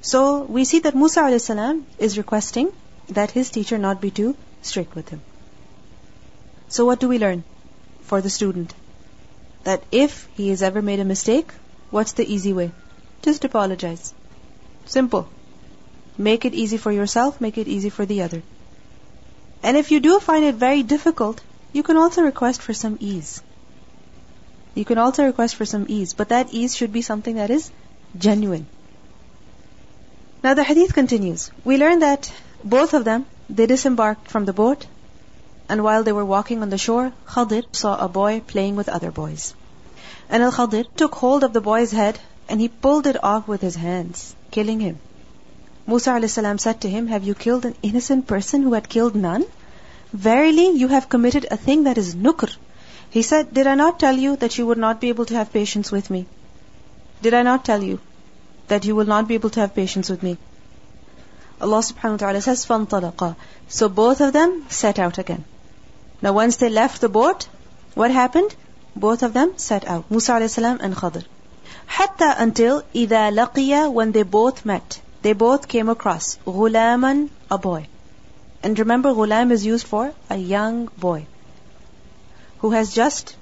So 0.00 0.42
we 0.42 0.64
see 0.64 0.80
that 0.80 0.94
Musa 0.94 1.22
a.s. 1.22 1.50
is 1.98 2.18
requesting 2.18 2.72
that 3.08 3.30
his 3.30 3.50
teacher 3.50 3.78
not 3.78 4.00
be 4.00 4.10
too 4.10 4.36
strict 4.62 4.94
with 4.94 5.08
him. 5.08 5.20
So 6.68 6.84
what 6.84 7.00
do 7.00 7.08
we 7.08 7.18
learn 7.18 7.44
for 8.02 8.20
the 8.20 8.30
student? 8.30 8.74
That 9.64 9.82
if 9.90 10.28
he 10.36 10.48
has 10.50 10.62
ever 10.62 10.82
made 10.82 11.00
a 11.00 11.04
mistake, 11.04 11.52
what's 11.90 12.12
the 12.12 12.32
easy 12.32 12.52
way? 12.52 12.72
Just 13.22 13.44
apologize. 13.44 14.14
Simple. 14.84 15.28
Make 16.18 16.44
it 16.44 16.54
easy 16.54 16.76
for 16.76 16.92
yourself, 16.92 17.40
make 17.40 17.58
it 17.58 17.68
easy 17.68 17.90
for 17.90 18.06
the 18.06 18.22
other. 18.22 18.42
And 19.62 19.76
if 19.76 19.90
you 19.90 20.00
do 20.00 20.18
find 20.20 20.44
it 20.44 20.54
very 20.54 20.82
difficult, 20.82 21.42
you 21.72 21.82
can 21.82 21.96
also 21.96 22.22
request 22.22 22.62
for 22.62 22.72
some 22.72 22.96
ease. 23.00 23.42
You 24.74 24.84
can 24.84 24.98
also 24.98 25.24
request 25.24 25.56
for 25.56 25.64
some 25.64 25.86
ease, 25.88 26.14
but 26.14 26.28
that 26.30 26.52
ease 26.52 26.76
should 26.76 26.92
be 26.92 27.02
something 27.02 27.36
that 27.36 27.50
is 27.50 27.70
genuine. 28.18 28.66
Now 30.42 30.54
the 30.54 30.64
hadith 30.64 30.94
continues. 30.94 31.50
We 31.64 31.78
learn 31.78 31.98
that 32.00 32.32
both 32.62 32.94
of 32.94 33.04
them, 33.04 33.26
they 33.48 33.66
disembarked 33.66 34.30
from 34.30 34.44
the 34.44 34.52
boat, 34.52 34.86
and 35.68 35.82
while 35.82 36.02
they 36.02 36.12
were 36.12 36.24
walking 36.24 36.62
on 36.62 36.70
the 36.70 36.78
shore, 36.78 37.12
Khadir 37.26 37.64
saw 37.72 37.96
a 37.96 38.08
boy 38.08 38.40
playing 38.40 38.76
with 38.76 38.88
other 38.88 39.10
boys. 39.10 39.54
And 40.28 40.42
Al-Khadir 40.42 40.84
took 40.96 41.14
hold 41.14 41.44
of 41.44 41.52
the 41.52 41.60
boy's 41.60 41.90
head, 41.90 42.20
and 42.48 42.60
he 42.60 42.68
pulled 42.68 43.06
it 43.06 43.22
off 43.22 43.48
with 43.48 43.60
his 43.60 43.76
hands, 43.76 44.34
killing 44.50 44.80
him. 44.80 44.98
Musa 45.85 46.11
a.s. 46.15 46.61
said 46.63 46.81
to 46.81 46.89
him, 46.89 47.07
Have 47.07 47.23
you 47.23 47.35
killed 47.35 47.65
an 47.65 47.75
innocent 47.83 48.25
person 48.25 48.63
who 48.63 48.73
had 48.73 48.89
killed 48.89 49.15
none? 49.15 49.45
Verily, 50.11 50.69
you 50.69 50.87
have 50.87 51.07
committed 51.07 51.45
a 51.51 51.57
thing 51.57 51.83
that 51.83 51.97
is 51.97 52.15
nukr. 52.15 52.55
He 53.09 53.21
said, 53.21 53.53
Did 53.53 53.67
I 53.67 53.75
not 53.75 53.99
tell 53.99 54.15
you 54.15 54.35
that 54.37 54.57
you 54.57 54.65
would 54.65 54.77
not 54.77 54.99
be 54.99 55.09
able 55.09 55.25
to 55.25 55.35
have 55.35 55.53
patience 55.53 55.91
with 55.91 56.09
me? 56.09 56.25
Did 57.21 57.33
I 57.33 57.43
not 57.43 57.63
tell 57.63 57.83
you 57.83 57.99
that 58.69 58.85
you 58.85 58.95
will 58.95 59.05
not 59.05 59.27
be 59.27 59.35
able 59.35 59.51
to 59.51 59.59
have 59.59 59.75
patience 59.75 60.09
with 60.09 60.23
me? 60.23 60.37
Allah 61.61 61.83
subhanahu 61.89 62.11
wa 62.11 62.17
ta'ala 62.17 62.41
says, 62.41 62.65
فَانْطَلَقَا 62.65 63.35
So 63.67 63.89
both 63.89 64.21
of 64.21 64.33
them 64.33 64.65
set 64.69 64.97
out 64.97 65.19
again. 65.19 65.43
Now 66.21 66.33
once 66.33 66.55
they 66.57 66.69
left 66.69 67.01
the 67.01 67.09
boat, 67.09 67.47
what 67.93 68.09
happened? 68.09 68.55
Both 68.95 69.21
of 69.21 69.33
them 69.33 69.53
set 69.57 69.87
out, 69.87 70.09
Musa 70.09 70.33
a.s. 70.33 70.57
and 70.57 70.95
Khadir. 70.95 71.23
حتى 71.87 72.35
until 72.39 72.83
إذا 72.95 73.31
لقيا 73.31 73.93
when 73.93 74.11
they 74.11 74.23
both 74.23 74.65
met. 74.65 75.01
They 75.25 75.33
both 75.33 75.67
came 75.67 75.89
across 75.89 76.37
غُلَامًا, 76.45 77.29
a 77.49 77.57
boy. 77.57 77.87
And 78.63 78.77
remember, 78.77 79.09
ghulam 79.09 79.51
is 79.51 79.65
used 79.65 79.87
for 79.87 80.13
a 80.29 80.37
young 80.37 80.85
boy 80.97 81.25
who 82.59 82.71
has 82.71 82.93
just 82.93 83.35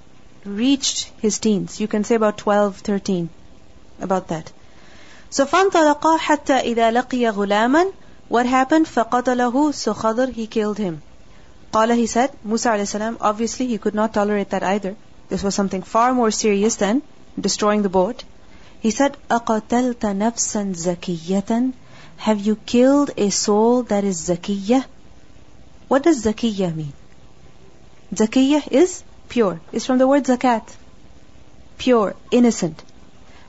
reached 0.45 1.11
his 1.19 1.39
teens. 1.39 1.79
You 1.79 1.87
can 1.87 2.05
say 2.05 2.15
about 2.15 2.37
12, 2.37 2.77
13, 2.77 3.29
about 4.01 4.29
that. 4.29 4.51
So 5.29 5.45
فانطلقا 5.45 6.17
حتى 6.17 6.53
إذا 6.53 6.91
لقي 6.91 7.31
غلاما 7.31 7.91
What 8.29 8.45
happened? 8.45 8.85
فقتله 8.87 9.73
So 9.73 9.93
Khadr, 9.93 10.31
he 10.31 10.47
killed 10.47 10.77
him. 10.77 11.01
قال 11.73 11.95
he 11.95 12.07
said, 12.07 12.31
Musa 12.43 12.69
alayhi 12.69 13.17
obviously 13.19 13.67
he 13.67 13.77
could 13.77 13.93
not 13.93 14.13
tolerate 14.13 14.51
that 14.51 14.63
either. 14.63 14.95
This 15.27 15.43
was 15.43 15.53
something 15.53 15.83
far 15.83 16.13
more 16.13 16.31
serious 16.31 16.75
than 16.77 17.01
destroying 17.39 17.81
the 17.81 17.89
boat. 17.89 18.23
He 18.83 18.91
said, 18.91 19.17
أَقَتَلْتَ 19.29 19.99
نَفْسًا 19.99 20.75
زَكِيَّةً 20.75 21.73
Have 22.17 22.39
you 22.39 22.55
killed 22.55 23.11
a 23.17 23.29
soul 23.29 23.83
that 23.83 24.03
is 24.03 24.29
zakiyah? 24.29 24.85
What 25.87 26.03
does 26.03 26.25
zakiyah 26.25 26.75
mean? 26.75 26.93
Zakiyah 28.13 28.67
is 28.71 29.03
pure. 29.29 29.61
It's 29.71 29.85
from 29.85 29.97
the 29.97 30.07
word 30.07 30.25
zakat. 30.25 30.63
Pure, 31.77 32.15
innocent. 32.31 32.83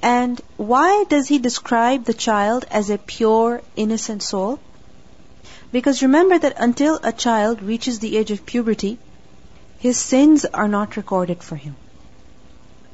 And 0.02 0.40
why 0.56 1.04
does 1.08 1.28
he 1.28 1.38
describe 1.38 2.04
the 2.04 2.14
child 2.14 2.64
as 2.70 2.90
a 2.90 2.98
pure, 2.98 3.62
innocent 3.76 4.22
soul? 4.22 4.58
Because 5.72 6.02
remember 6.02 6.38
that 6.38 6.54
until 6.56 6.98
a 7.02 7.12
child 7.12 7.62
reaches 7.62 7.98
the 7.98 8.16
age 8.16 8.30
of 8.30 8.46
puberty, 8.46 8.98
his 9.78 9.98
sins 9.98 10.44
are 10.44 10.68
not 10.68 10.96
recorded 10.96 11.42
for 11.42 11.56
him. 11.56 11.76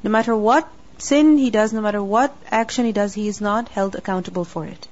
No 0.02 0.11
matter 0.11 0.37
what 0.37 0.69
sin 1.01 1.38
he 1.38 1.50
does, 1.50 1.74
no 1.74 1.81
matter 1.81 2.03
what 2.03 2.36
action 2.50 2.86
he 2.86 2.91
does, 2.91 3.13
he 3.13 3.27
is 3.27 3.41
not 3.41 3.70
held 3.70 3.96
accountable 3.96 4.46
for 4.46 4.65
it. 4.65 4.88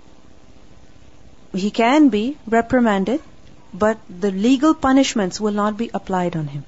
He 1.54 1.72
can 1.72 2.10
be 2.10 2.38
reprimanded, 2.48 3.22
but 3.74 4.00
the 4.26 4.32
legal 4.32 4.74
punishments 4.74 5.40
will 5.40 5.58
not 5.60 5.78
be 5.78 5.90
applied 5.94 6.36
on 6.36 6.48
him. 6.48 6.66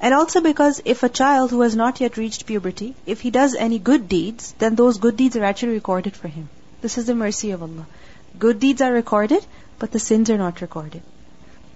And 0.00 0.12
also 0.14 0.40
because 0.40 0.82
if 0.84 1.02
a 1.02 1.08
child 1.08 1.50
who 1.50 1.62
has 1.62 1.76
not 1.76 2.00
yet 2.00 2.16
reached 2.16 2.46
puberty, 2.46 2.94
if 3.06 3.20
he 3.20 3.30
does 3.30 3.54
any 3.54 3.78
good 3.78 4.08
deeds, 4.08 4.54
then 4.58 4.74
those 4.74 4.98
good 4.98 5.16
deeds 5.16 5.36
are 5.36 5.44
actually 5.44 5.72
recorded 5.72 6.16
for 6.16 6.28
him. 6.28 6.48
This 6.82 6.98
is 6.98 7.06
the 7.06 7.14
mercy 7.14 7.52
of 7.52 7.62
Allah. 7.62 7.86
Good 8.38 8.60
deeds 8.60 8.82
are 8.82 8.92
recorded, 8.92 9.46
but 9.78 9.92
the 9.92 9.98
sins 9.98 10.30
are 10.30 10.36
not 10.36 10.60
recorded. 10.60 11.02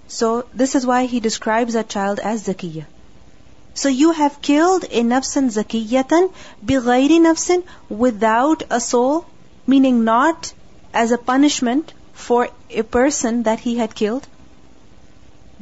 So 0.08 0.46
this 0.54 0.74
is 0.74 0.86
why 0.86 1.04
he 1.06 1.20
describes 1.20 1.74
that 1.74 1.88
child 1.88 2.18
as 2.18 2.46
Zakiyah. 2.46 2.86
So 3.75 3.89
you 3.89 4.11
have 4.11 4.39
killed 4.41 4.83
a 4.85 5.01
nafsan 5.01 5.49
zakiyatan 5.53 6.31
bighayri 6.63 7.19
nafsin 7.19 7.63
without 7.89 8.61
a 8.69 8.79
soul, 8.79 9.25
meaning 9.65 10.03
not 10.03 10.53
as 10.93 11.11
a 11.11 11.17
punishment 11.17 11.91
for 12.13 12.49
a 12.69 12.83
person 12.83 13.43
that 13.43 13.59
he 13.59 13.75
had 13.77 13.95
killed. 13.95 14.27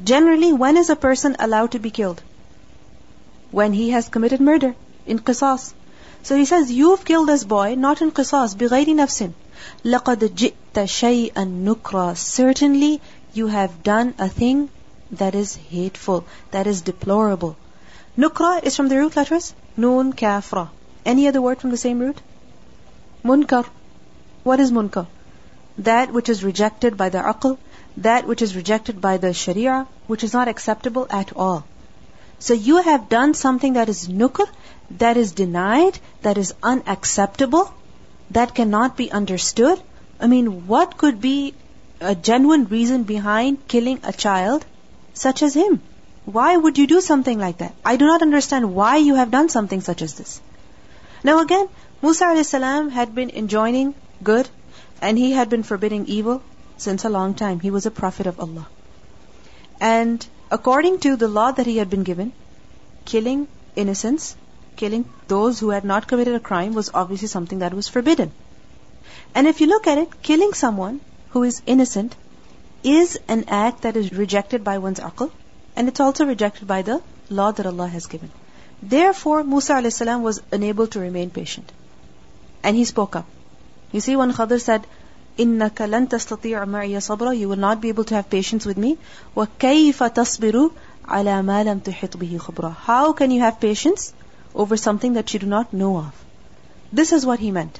Generally, 0.03 0.51
when 0.53 0.77
is 0.77 0.89
a 0.89 0.95
person 0.95 1.37
allowed 1.39 1.71
to 1.71 1.79
be 1.79 1.89
killed? 1.89 2.21
When 3.49 3.71
he 3.71 3.89
has 3.91 4.09
committed 4.09 4.41
murder, 4.41 4.75
in 5.05 5.17
qisas. 5.19 5.73
So 6.21 6.35
he 6.35 6.45
says, 6.45 6.69
you've 6.69 7.05
killed 7.05 7.29
this 7.29 7.45
boy, 7.45 7.75
not 7.75 8.01
in 8.01 8.11
qisas, 8.11 8.55
bighayri 8.55 8.93
nafsin. 8.93 9.33
لَقَدْ 9.85 10.27
جِئْتَ 10.43 10.73
شَيْئًا 10.73 11.63
نُكْرًا 11.63 12.17
Certainly, 12.17 13.01
you 13.33 13.47
have 13.47 13.81
done 13.83 14.13
a 14.19 14.27
thing 14.27 14.69
that 15.11 15.33
is 15.33 15.55
hateful, 15.55 16.25
that 16.51 16.67
is 16.67 16.81
deplorable. 16.81 17.55
Nukra 18.16 18.62
is 18.64 18.74
from 18.74 18.88
the 18.88 18.96
root 18.96 19.14
letters 19.14 19.54
Noon, 19.76 20.14
Kafra. 20.14 20.70
Any 21.04 21.28
other 21.28 21.42
word 21.42 21.60
from 21.60 21.70
the 21.70 21.76
same 21.76 21.98
root? 21.98 22.18
Munkar. 23.22 23.66
What 24.42 24.58
is 24.58 24.72
munkar? 24.72 25.06
That 25.76 26.14
which 26.14 26.30
is 26.30 26.42
rejected 26.42 26.96
by 26.96 27.10
the 27.10 27.18
aql, 27.18 27.58
that 27.98 28.26
which 28.26 28.40
is 28.40 28.56
rejected 28.56 29.02
by 29.02 29.18
the 29.18 29.34
sharia, 29.34 29.86
which 30.06 30.24
is 30.24 30.32
not 30.32 30.48
acceptable 30.48 31.06
at 31.10 31.36
all. 31.36 31.66
So 32.38 32.54
you 32.54 32.78
have 32.78 33.10
done 33.10 33.34
something 33.34 33.74
that 33.74 33.90
is 33.90 34.08
nukr, 34.08 34.46
that 34.92 35.18
is 35.18 35.32
denied, 35.32 35.98
that 36.22 36.38
is 36.38 36.54
unacceptable, 36.62 37.70
that 38.30 38.54
cannot 38.54 38.96
be 38.96 39.10
understood. 39.12 39.78
I 40.18 40.26
mean, 40.26 40.66
what 40.66 40.96
could 40.96 41.20
be 41.20 41.52
a 42.00 42.14
genuine 42.14 42.64
reason 42.64 43.02
behind 43.02 43.68
killing 43.68 44.00
a 44.04 44.12
child 44.12 44.64
such 45.12 45.42
as 45.42 45.52
him? 45.52 45.82
Why 46.26 46.56
would 46.56 46.76
you 46.76 46.86
do 46.88 47.00
something 47.00 47.38
like 47.38 47.58
that? 47.58 47.74
I 47.84 47.96
do 47.96 48.06
not 48.06 48.20
understand 48.20 48.74
why 48.74 48.96
you 48.96 49.14
have 49.14 49.30
done 49.30 49.48
something 49.48 49.80
such 49.80 50.02
as 50.02 50.14
this. 50.14 50.40
Now 51.22 51.38
again, 51.40 51.68
Musa 52.02 52.26
a.s. 52.26 52.50
had 52.50 53.14
been 53.14 53.30
enjoining 53.30 53.94
good 54.22 54.48
and 55.00 55.16
he 55.16 55.30
had 55.32 55.48
been 55.48 55.62
forbidding 55.62 56.06
evil 56.06 56.42
since 56.76 57.04
a 57.04 57.08
long 57.08 57.34
time. 57.34 57.60
He 57.60 57.70
was 57.70 57.86
a 57.86 57.92
prophet 57.92 58.26
of 58.26 58.40
Allah. 58.40 58.66
And 59.80 60.26
according 60.50 60.98
to 61.06 61.14
the 61.14 61.28
law 61.28 61.52
that 61.52 61.66
he 61.66 61.76
had 61.76 61.90
been 61.90 62.02
given, 62.02 62.32
killing 63.04 63.46
innocents, 63.76 64.34
killing 64.74 65.08
those 65.28 65.60
who 65.60 65.70
had 65.70 65.84
not 65.84 66.08
committed 66.08 66.34
a 66.34 66.40
crime 66.40 66.74
was 66.74 66.90
obviously 66.92 67.28
something 67.28 67.60
that 67.60 67.72
was 67.72 67.88
forbidden. 67.88 68.32
And 69.34 69.46
if 69.46 69.60
you 69.60 69.68
look 69.68 69.86
at 69.86 69.98
it, 69.98 70.22
killing 70.22 70.54
someone 70.54 71.00
who 71.30 71.44
is 71.44 71.62
innocent 71.66 72.16
is 72.82 73.18
an 73.28 73.44
act 73.48 73.82
that 73.82 73.96
is 73.96 74.12
rejected 74.12 74.64
by 74.64 74.78
one's 74.78 74.98
aql, 74.98 75.30
and 75.75 75.87
it's 75.87 75.99
also 75.99 76.25
rejected 76.25 76.67
by 76.67 76.81
the 76.81 77.01
law 77.29 77.51
that 77.51 77.65
Allah 77.65 77.87
has 77.87 78.05
given. 78.07 78.31
Therefore, 78.81 79.43
Musa 79.43 79.73
a.s. 79.75 80.01
was 80.01 80.41
unable 80.51 80.87
to 80.87 80.99
remain 80.99 81.29
patient. 81.29 81.71
And 82.63 82.75
he 82.75 82.85
spoke 82.85 83.15
up. 83.15 83.25
You 83.91 84.01
see, 84.01 84.15
when 84.15 84.33
Khadr 84.33 84.59
said, 84.59 84.87
إِنَّكَ 85.37 85.75
لَن 85.93 86.07
تَسْتَطِيعَ 86.07 86.65
مَعِيَ 86.65 86.97
صَبْرًا 86.97 87.37
You 87.37 87.49
will 87.49 87.57
not 87.57 87.81
be 87.81 87.89
able 87.89 88.03
to 88.05 88.15
have 88.15 88.29
patience 88.29 88.65
with 88.65 88.77
me. 88.77 88.97
وَكَيْفَ 89.35 89.97
تَصْبِرُ 90.13 90.71
عَلَى 91.05 91.37
مَا 91.49 91.63
لَمْ 91.65 91.81
تُحِطْ 91.81 92.17
بِهِ 92.17 92.39
خُبْرًا 92.39 92.75
How 92.75 93.13
can 93.13 93.31
you 93.31 93.41
have 93.41 93.59
patience 93.59 94.13
over 94.53 94.77
something 94.77 95.13
that 95.13 95.33
you 95.33 95.39
do 95.39 95.47
not 95.47 95.73
know 95.73 95.97
of? 95.97 96.25
This 96.91 97.11
is 97.11 97.25
what 97.25 97.39
he 97.39 97.51
meant. 97.51 97.79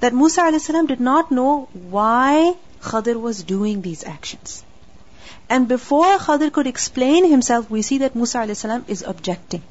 That 0.00 0.12
Musa 0.12 0.42
a.s. 0.42 0.66
did 0.66 1.00
not 1.00 1.30
know 1.30 1.68
why 1.72 2.54
Khadr 2.82 3.18
was 3.20 3.42
doing 3.42 3.80
these 3.82 4.04
actions. 4.04 4.64
And 5.48 5.68
before 5.68 6.18
Khadr 6.18 6.50
could 6.52 6.66
explain 6.66 7.24
himself, 7.24 7.70
we 7.70 7.82
see 7.82 7.98
that 7.98 8.14
Musa 8.14 8.40
a.s. 8.40 8.64
is 8.88 9.02
objecting. 9.02 9.62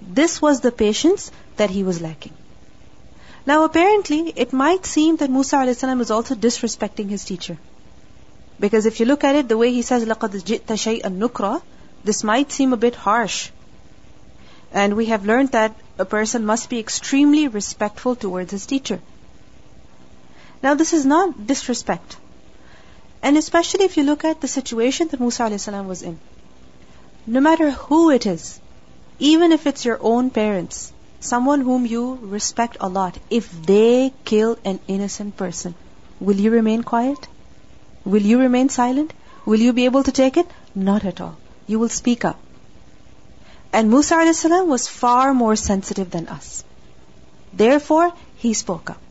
This 0.00 0.42
was 0.42 0.60
the 0.60 0.72
patience 0.72 1.30
that 1.56 1.70
he 1.70 1.82
was 1.84 2.00
lacking. 2.00 2.32
Now 3.46 3.64
apparently, 3.64 4.32
it 4.36 4.52
might 4.52 4.86
seem 4.86 5.16
that 5.16 5.30
Musa 5.30 5.56
a.s. 5.56 5.82
is 5.82 6.10
also 6.10 6.34
disrespecting 6.34 7.08
his 7.08 7.24
teacher. 7.24 7.58
Because 8.58 8.84
if 8.84 9.00
you 9.00 9.06
look 9.06 9.24
at 9.24 9.36
it, 9.36 9.48
the 9.48 9.56
way 9.56 9.72
he 9.72 9.82
says, 9.82 10.04
لَقَدْ 10.04 10.42
جِئْتَ 10.42 10.66
شَيْئًا 10.66 11.18
نُكْرًا 11.18 11.62
This 12.04 12.22
might 12.22 12.52
seem 12.52 12.72
a 12.72 12.76
bit 12.76 12.94
harsh. 12.94 13.50
And 14.72 14.96
we 14.96 15.06
have 15.06 15.24
learned 15.24 15.52
that 15.52 15.74
a 15.98 16.04
person 16.04 16.44
must 16.44 16.68
be 16.68 16.78
extremely 16.78 17.48
respectful 17.48 18.16
towards 18.16 18.50
his 18.50 18.66
teacher. 18.66 19.00
Now 20.62 20.74
this 20.74 20.92
is 20.92 21.06
not 21.06 21.46
disrespect. 21.46 22.16
And 23.21 23.37
especially 23.37 23.85
if 23.85 23.97
you 23.97 24.03
look 24.03 24.23
at 24.23 24.41
the 24.41 24.47
situation 24.47 25.07
that 25.09 25.19
Musa 25.19 25.43
a.s. 25.43 25.67
was 25.67 26.01
in. 26.01 26.19
No 27.25 27.39
matter 27.39 27.71
who 27.71 28.11
it 28.11 28.25
is, 28.25 28.59
even 29.19 29.51
if 29.51 29.65
it's 29.65 29.85
your 29.85 29.97
own 30.01 30.29
parents, 30.29 30.91
someone 31.19 31.61
whom 31.61 31.85
you 31.85 32.19
respect 32.21 32.77
a 32.79 32.89
lot, 32.89 33.17
if 33.29 33.49
they 33.65 34.13
kill 34.25 34.57
an 34.63 34.79
innocent 34.87 35.35
person, 35.37 35.73
will 36.19 36.35
you 36.35 36.51
remain 36.51 36.83
quiet? 36.83 37.27
Will 38.03 38.21
you 38.21 38.39
remain 38.39 38.69
silent? 38.69 39.13
Will 39.45 39.59
you 39.59 39.73
be 39.73 39.85
able 39.85 40.03
to 40.03 40.11
take 40.11 40.37
it? 40.37 40.47
Not 40.75 41.05
at 41.05 41.21
all. 41.21 41.37
You 41.67 41.79
will 41.79 41.89
speak 41.89 42.25
up. 42.25 42.39
And 43.73 43.89
Musa 43.89 44.15
a.s. 44.15 44.43
was 44.43 44.87
far 44.87 45.33
more 45.33 45.55
sensitive 45.55 46.11
than 46.11 46.27
us. 46.27 46.63
Therefore, 47.53 48.13
he 48.35 48.53
spoke 48.53 48.89
up. 48.89 49.01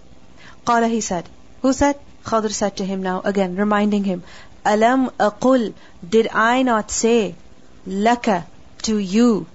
Qala, 0.67 0.89
he 0.89 1.01
said. 1.01 1.29
Who 1.63 1.73
said? 1.73 1.99
Khadr 2.25 2.53
said 2.53 2.77
to 2.79 2.85
him 2.85 3.03
now, 3.03 3.21
again 3.25 3.57
reminding 3.57 4.05
him, 4.05 4.23
Alam 4.65 5.11
aqul, 5.21 5.75
did 6.09 6.29
I 6.33 6.63
not 6.63 6.91
say, 6.91 7.35
laka, 7.87 8.45
to 8.83 8.97
you, 8.99 9.47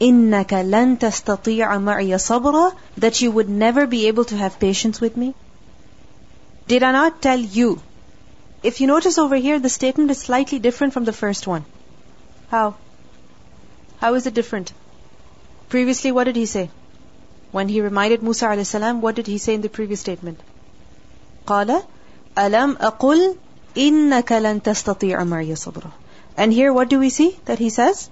innaka 0.00 0.68
lan 0.68 0.96
tastati'a 0.96 1.80
ma'iya 1.82 2.18
sabra, 2.18 2.72
that 2.96 3.20
you 3.20 3.30
would 3.30 3.48
never 3.48 3.86
be 3.86 4.06
able 4.08 4.24
to 4.26 4.36
have 4.36 4.58
patience 4.58 5.00
with 5.00 5.16
me? 5.16 5.34
Did 6.66 6.82
I 6.82 6.92
not 6.92 7.20
tell 7.20 7.38
you? 7.38 7.80
If 8.62 8.80
you 8.80 8.86
notice 8.86 9.18
over 9.18 9.36
here, 9.36 9.58
the 9.58 9.68
statement 9.68 10.10
is 10.10 10.18
slightly 10.18 10.58
different 10.58 10.92
from 10.92 11.04
the 11.04 11.12
first 11.12 11.46
one. 11.46 11.64
How? 12.48 12.76
How 13.98 14.14
is 14.14 14.26
it 14.26 14.34
different? 14.34 14.72
Previously, 15.68 16.12
what 16.12 16.24
did 16.24 16.36
he 16.36 16.46
say? 16.46 16.70
When 17.50 17.68
he 17.68 17.80
reminded 17.80 18.22
Musa 18.22 18.48
a.s., 18.48 18.74
what 18.74 19.14
did 19.14 19.26
he 19.26 19.38
say 19.38 19.54
in 19.54 19.60
the 19.60 19.68
previous 19.68 20.00
statement? 20.00 20.40
قال 21.47 21.81
ألم 22.37 22.77
أقل 22.79 23.35
إنك 23.77 24.31
لن 24.31 24.61
تستطيع 24.61 25.23
معي 25.23 25.55
صبرا 25.55 25.91
And 26.37 26.53
here 26.53 26.71
what 26.71 26.89
do 26.89 26.99
we 26.99 27.09
see 27.09 27.37
that 27.45 27.59
he 27.59 27.69
says? 27.69 28.09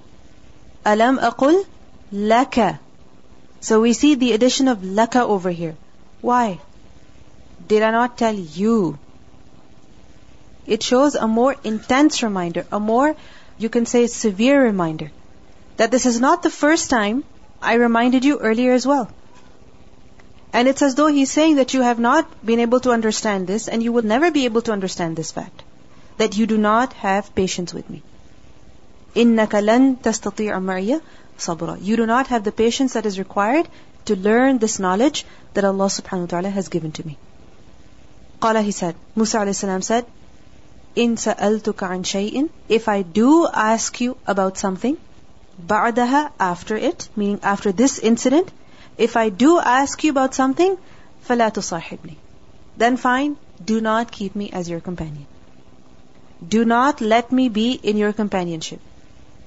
ألم 0.86 1.20
أقل 1.20 1.66
laka. 2.14 2.80
So 3.60 3.82
we 3.82 3.94
see 3.94 4.16
the 4.16 4.34
addition 4.34 4.68
of 4.68 4.80
laka 4.80 5.22
over 5.22 5.50
here. 5.50 5.76
Why? 6.22 6.60
Did 7.68 7.84
I 7.84 7.92
not 7.92 8.18
tell 8.18 8.36
you? 8.36 8.98
It 10.66 10.84
shows 10.84 11.16
a 11.16 11.28
more 11.28 11.56
intense 11.64 12.24
reminder, 12.24 12.66
a 12.72 12.80
more, 12.80 13.16
you 13.58 13.70
can 13.70 13.86
say, 13.86 14.08
severe 14.08 14.64
reminder. 14.64 15.12
That 15.78 15.92
this 15.92 16.06
is 16.06 16.20
not 16.20 16.42
the 16.42 16.50
first 16.50 16.90
time 16.90 17.24
I 17.62 17.76
reminded 17.76 18.26
you 18.26 18.40
earlier 18.40 18.74
as 18.74 18.88
well. 18.88 19.10
And 20.54 20.68
it's 20.68 20.82
as 20.82 20.96
though 20.96 21.08
he's 21.08 21.32
saying 21.32 21.56
that 21.58 21.74
you 21.74 21.82
have 21.82 22.00
not 22.00 22.46
been 22.46 22.60
able 22.60 22.80
to 22.82 22.92
understand 22.92 23.46
this 23.46 23.68
and 23.68 23.84
you 23.84 23.92
will 23.92 24.04
never 24.04 24.32
be 24.32 24.46
able 24.46 24.62
to 24.64 24.72
understand 24.72 25.16
this 25.16 25.32
fact. 25.32 25.64
That 26.18 26.38
you 26.38 26.46
do 26.48 26.58
not 26.58 26.94
have 26.94 27.36
patience 27.36 27.74
with 27.74 27.90
me. 27.90 28.04
إِنَّكَ 29.16 29.50
لَن 29.70 29.98
تَسْتَطِيعَ 29.98 30.62
مَعِيَ 30.70 31.02
sabra. 31.38 31.78
You 31.80 31.98
do 31.98 32.06
not 32.06 32.28
have 32.28 32.44
the 32.44 32.52
patience 32.52 32.94
that 32.94 33.06
is 33.06 33.20
required 33.20 33.68
to 34.06 34.16
learn 34.16 34.58
this 34.60 34.80
knowledge 34.80 35.26
that 35.54 35.66
Allah 35.66 35.88
subhanahu 35.88 36.22
wa 36.22 36.34
ta'ala 36.34 36.50
has 36.50 36.70
given 36.70 36.92
to 36.94 37.06
me. 37.06 37.18
Qala 38.42 38.64
he 38.64 38.72
said, 38.72 38.96
Musa 39.16 39.40
alayhi 39.40 39.56
salam 39.56 39.82
said, 39.82 40.06
In 40.96 41.18
sa'altuka 41.18 41.92
an 41.92 42.04
shay'in, 42.04 42.50
if 42.70 42.88
I 42.88 43.02
do 43.02 43.48
ask 43.48 44.00
you 44.02 44.18
about 44.26 44.58
something, 44.58 44.98
ba'daha 45.74 46.32
after 46.40 46.78
it, 46.78 47.10
meaning 47.16 47.40
after 47.44 47.72
this 47.72 48.00
incident, 48.00 48.52
if 49.00 49.18
I 49.18 49.30
do 49.30 49.60
ask 49.60 50.04
you 50.04 50.12
about 50.12 50.34
something, 50.34 50.78
فَلَا 51.28 51.52
تُصَاحِبْنِي 51.52 52.16
Then 52.78 52.98
fine, 52.98 53.38
do 53.64 53.82
not 53.82 54.12
keep 54.12 54.36
me 54.36 54.50
as 54.52 54.70
your 54.70 54.80
companion. 54.80 55.26
Do 56.56 56.66
not 56.66 57.02
let 57.02 57.32
me 57.32 57.50
be 57.50 57.72
in 57.74 57.98
your 57.98 58.14
companionship. 58.14 58.80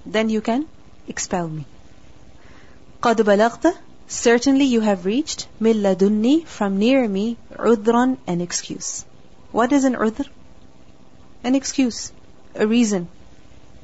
Then 0.07 0.29
you 0.29 0.41
can 0.41 0.67
expel 1.07 1.49
me. 1.49 1.67
قَدْ 3.03 3.17
بَلَغْتَ 3.17 3.77
Certainly 4.09 4.65
you 4.65 4.81
have 4.81 5.05
reached 5.05 5.47
مِن 5.61 5.83
لَدُنِّي 5.83 6.47
From 6.47 6.79
near 6.79 7.07
me 7.07 7.37
عُذْرًا 7.53 8.17
An 8.27 8.41
excuse. 8.41 9.05
What 9.53 9.73
is 9.73 9.85
an 9.85 9.95
udhr? 9.95 10.27
An 11.45 11.55
excuse. 11.55 12.11
A 12.55 12.67
reason. 12.67 13.09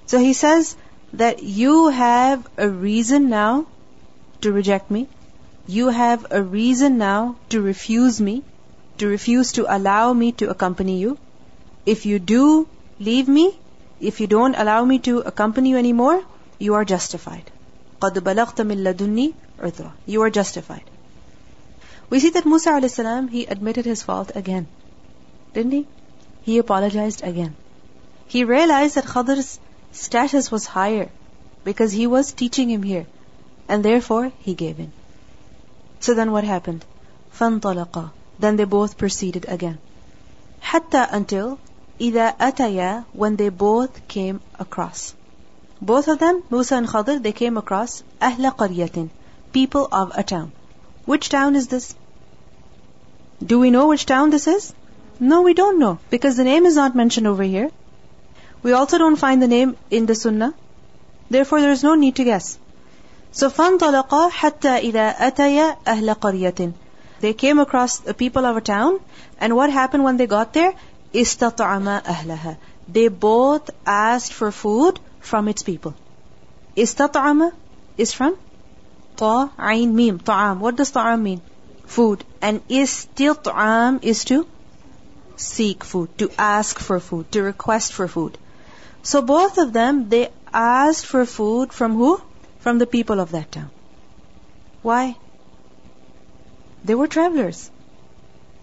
So 0.06 0.18
he 0.18 0.32
says 0.32 0.76
that 1.12 1.42
you 1.42 1.88
have 1.88 2.46
a 2.56 2.68
reason 2.68 3.28
now 3.28 3.66
to 4.40 4.52
reject 4.52 4.90
me. 4.90 5.08
You 5.68 5.88
have 5.88 6.26
a 6.30 6.42
reason 6.42 6.98
now 6.98 7.36
to 7.48 7.60
refuse 7.60 8.20
me, 8.20 8.42
to 8.98 9.08
refuse 9.08 9.52
to 9.52 9.66
allow 9.74 10.12
me 10.12 10.32
to 10.32 10.50
accompany 10.50 10.98
you. 10.98 11.18
If 11.86 12.06
you 12.06 12.18
do 12.18 12.66
leave 12.98 13.28
me, 13.28 13.58
if 14.00 14.20
you 14.20 14.26
don't 14.26 14.54
allow 14.54 14.84
me 14.84 14.98
to 15.00 15.18
accompany 15.20 15.70
you 15.70 15.76
anymore, 15.76 16.22
you 16.58 16.74
are 16.74 16.84
justified. 16.84 17.50
قَدْ 18.00 18.14
بَلَغْتَ 18.28 18.64
مِن 18.70 18.82
لَدُنِّي 18.82 19.34
عُذْرًا 19.60 19.92
You 20.06 20.22
are 20.22 20.30
justified. 20.30 20.84
We 22.10 22.20
see 22.20 22.30
that 22.30 22.46
Musa 22.46 22.70
a.s. 22.70 23.30
he 23.30 23.46
admitted 23.46 23.84
his 23.84 24.02
fault 24.02 24.32
again. 24.34 24.66
Didn't 25.52 25.72
he? 25.72 25.86
He 26.42 26.58
apologized 26.58 27.22
again. 27.22 27.54
He 28.26 28.44
realized 28.44 28.96
that 28.96 29.06
Khadr's 29.06 29.58
status 29.92 30.50
was 30.50 30.66
higher 30.66 31.08
because 31.64 31.92
he 31.92 32.06
was 32.06 32.32
teaching 32.32 32.70
him 32.70 32.82
here. 32.82 33.06
And 33.68 33.84
therefore, 33.84 34.32
he 34.40 34.54
gave 34.54 34.78
in. 34.78 34.92
So 36.00 36.14
then 36.14 36.30
what 36.32 36.44
happened? 36.44 36.84
فَانْطَلَقَا 37.38 38.10
Then 38.38 38.56
they 38.56 38.64
both 38.64 38.96
proceeded 38.96 39.46
again. 39.48 39.78
حَتَّى 40.62 41.08
until 41.10 41.58
إِذَا 41.98 42.36
أَتَيَا 42.38 43.04
When 43.12 43.36
they 43.36 43.48
both 43.48 44.06
came 44.08 44.40
across. 44.58 45.14
Both 45.80 46.08
of 46.08 46.18
them, 46.18 46.42
Musa 46.50 46.76
and 46.76 46.86
Khadir, 46.86 47.22
they 47.22 47.32
came 47.32 47.56
across 47.56 48.02
أهل 48.22 48.56
قرية 48.56 49.10
People 49.52 49.88
of 49.90 50.12
a 50.14 50.22
town. 50.22 50.52
Which 51.04 51.28
town 51.28 51.56
is 51.56 51.68
this? 51.68 51.94
Do 53.44 53.58
we 53.58 53.70
know 53.70 53.88
which 53.88 54.06
town 54.06 54.30
this 54.30 54.46
is? 54.46 54.72
No, 55.20 55.42
we 55.42 55.54
don't 55.54 55.78
know. 55.78 55.98
Because 56.10 56.36
the 56.36 56.44
name 56.44 56.66
is 56.66 56.76
not 56.76 56.94
mentioned 56.94 57.26
over 57.26 57.42
here. 57.42 57.70
We 58.62 58.72
also 58.72 58.98
don't 58.98 59.16
find 59.16 59.42
the 59.42 59.48
name 59.48 59.76
in 59.90 60.06
the 60.06 60.14
Sunnah. 60.14 60.54
Therefore, 61.30 61.60
there 61.60 61.72
is 61.72 61.82
no 61.82 61.94
need 61.94 62.16
to 62.16 62.24
guess. 62.24 62.58
So 63.32 63.50
فانطلقا 63.50 64.30
حتى 64.30 64.68
إذا 64.68 65.08
أتيا 65.28 65.76
أهل 65.86 66.14
قرية 66.14 66.72
They 67.20 67.32
came 67.32 67.58
across 67.58 67.98
the 67.98 68.14
people 68.14 68.44
of 68.44 68.56
a 68.56 68.60
town 68.60 69.00
and 69.38 69.56
what 69.56 69.70
happened 69.70 70.04
when 70.04 70.16
they 70.16 70.26
got 70.26 70.52
there? 70.52 70.74
استطعما 71.14 72.02
أهلها 72.02 72.56
They 72.88 73.08
both 73.08 73.70
asked 73.86 74.32
for 74.32 74.50
food 74.50 75.00
from 75.20 75.48
its 75.48 75.62
people. 75.62 75.94
استطعما 76.76 77.52
is 77.98 78.12
from 78.12 78.36
طا 79.16 79.50
عين 79.58 79.94
ميم 79.94 80.18
طعام. 80.18 80.60
What 80.60 80.76
does 80.76 80.92
طعام 80.92 81.22
mean? 81.22 81.40
Food. 81.86 82.24
And 82.40 82.60
استطعام 82.68 84.02
is 84.02 84.24
to 84.24 84.46
seek 85.36 85.84
food, 85.84 86.16
to 86.18 86.30
ask 86.38 86.78
for 86.78 87.00
food, 87.00 87.30
to 87.32 87.42
request 87.42 87.92
for 87.92 88.08
food. 88.08 88.38
So 89.02 89.22
both 89.22 89.58
of 89.58 89.72
them, 89.72 90.08
they 90.08 90.30
asked 90.52 91.06
for 91.06 91.26
food 91.26 91.72
from 91.72 91.94
who? 91.94 92.20
from 92.68 92.78
the 92.78 92.86
people 92.86 93.20
of 93.20 93.30
that 93.32 93.52
town. 93.52 93.70
Why? 94.82 95.16
They 96.84 96.94
were 96.94 97.06
travelers. 97.06 97.70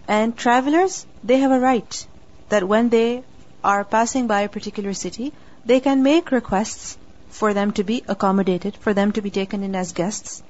And 0.06 0.36
travelers, 0.36 1.06
they 1.24 1.38
have 1.38 1.50
a 1.50 1.60
right 1.60 2.06
that 2.48 2.66
when 2.66 2.88
they 2.88 3.24
are 3.64 3.84
passing 3.84 4.26
by 4.26 4.42
a 4.42 4.48
particular 4.48 4.94
city, 4.94 5.32
they 5.64 5.80
can 5.80 6.02
make 6.02 6.30
requests 6.30 6.98
for 7.30 7.54
them 7.54 7.72
to 7.72 7.84
be 7.84 8.02
accommodated, 8.08 8.76
for 8.76 8.94
them 8.94 9.12
to 9.12 9.22
be 9.22 9.30
taken 9.30 9.62
in 9.62 9.74
as 9.74 9.92
guests. 9.92 10.42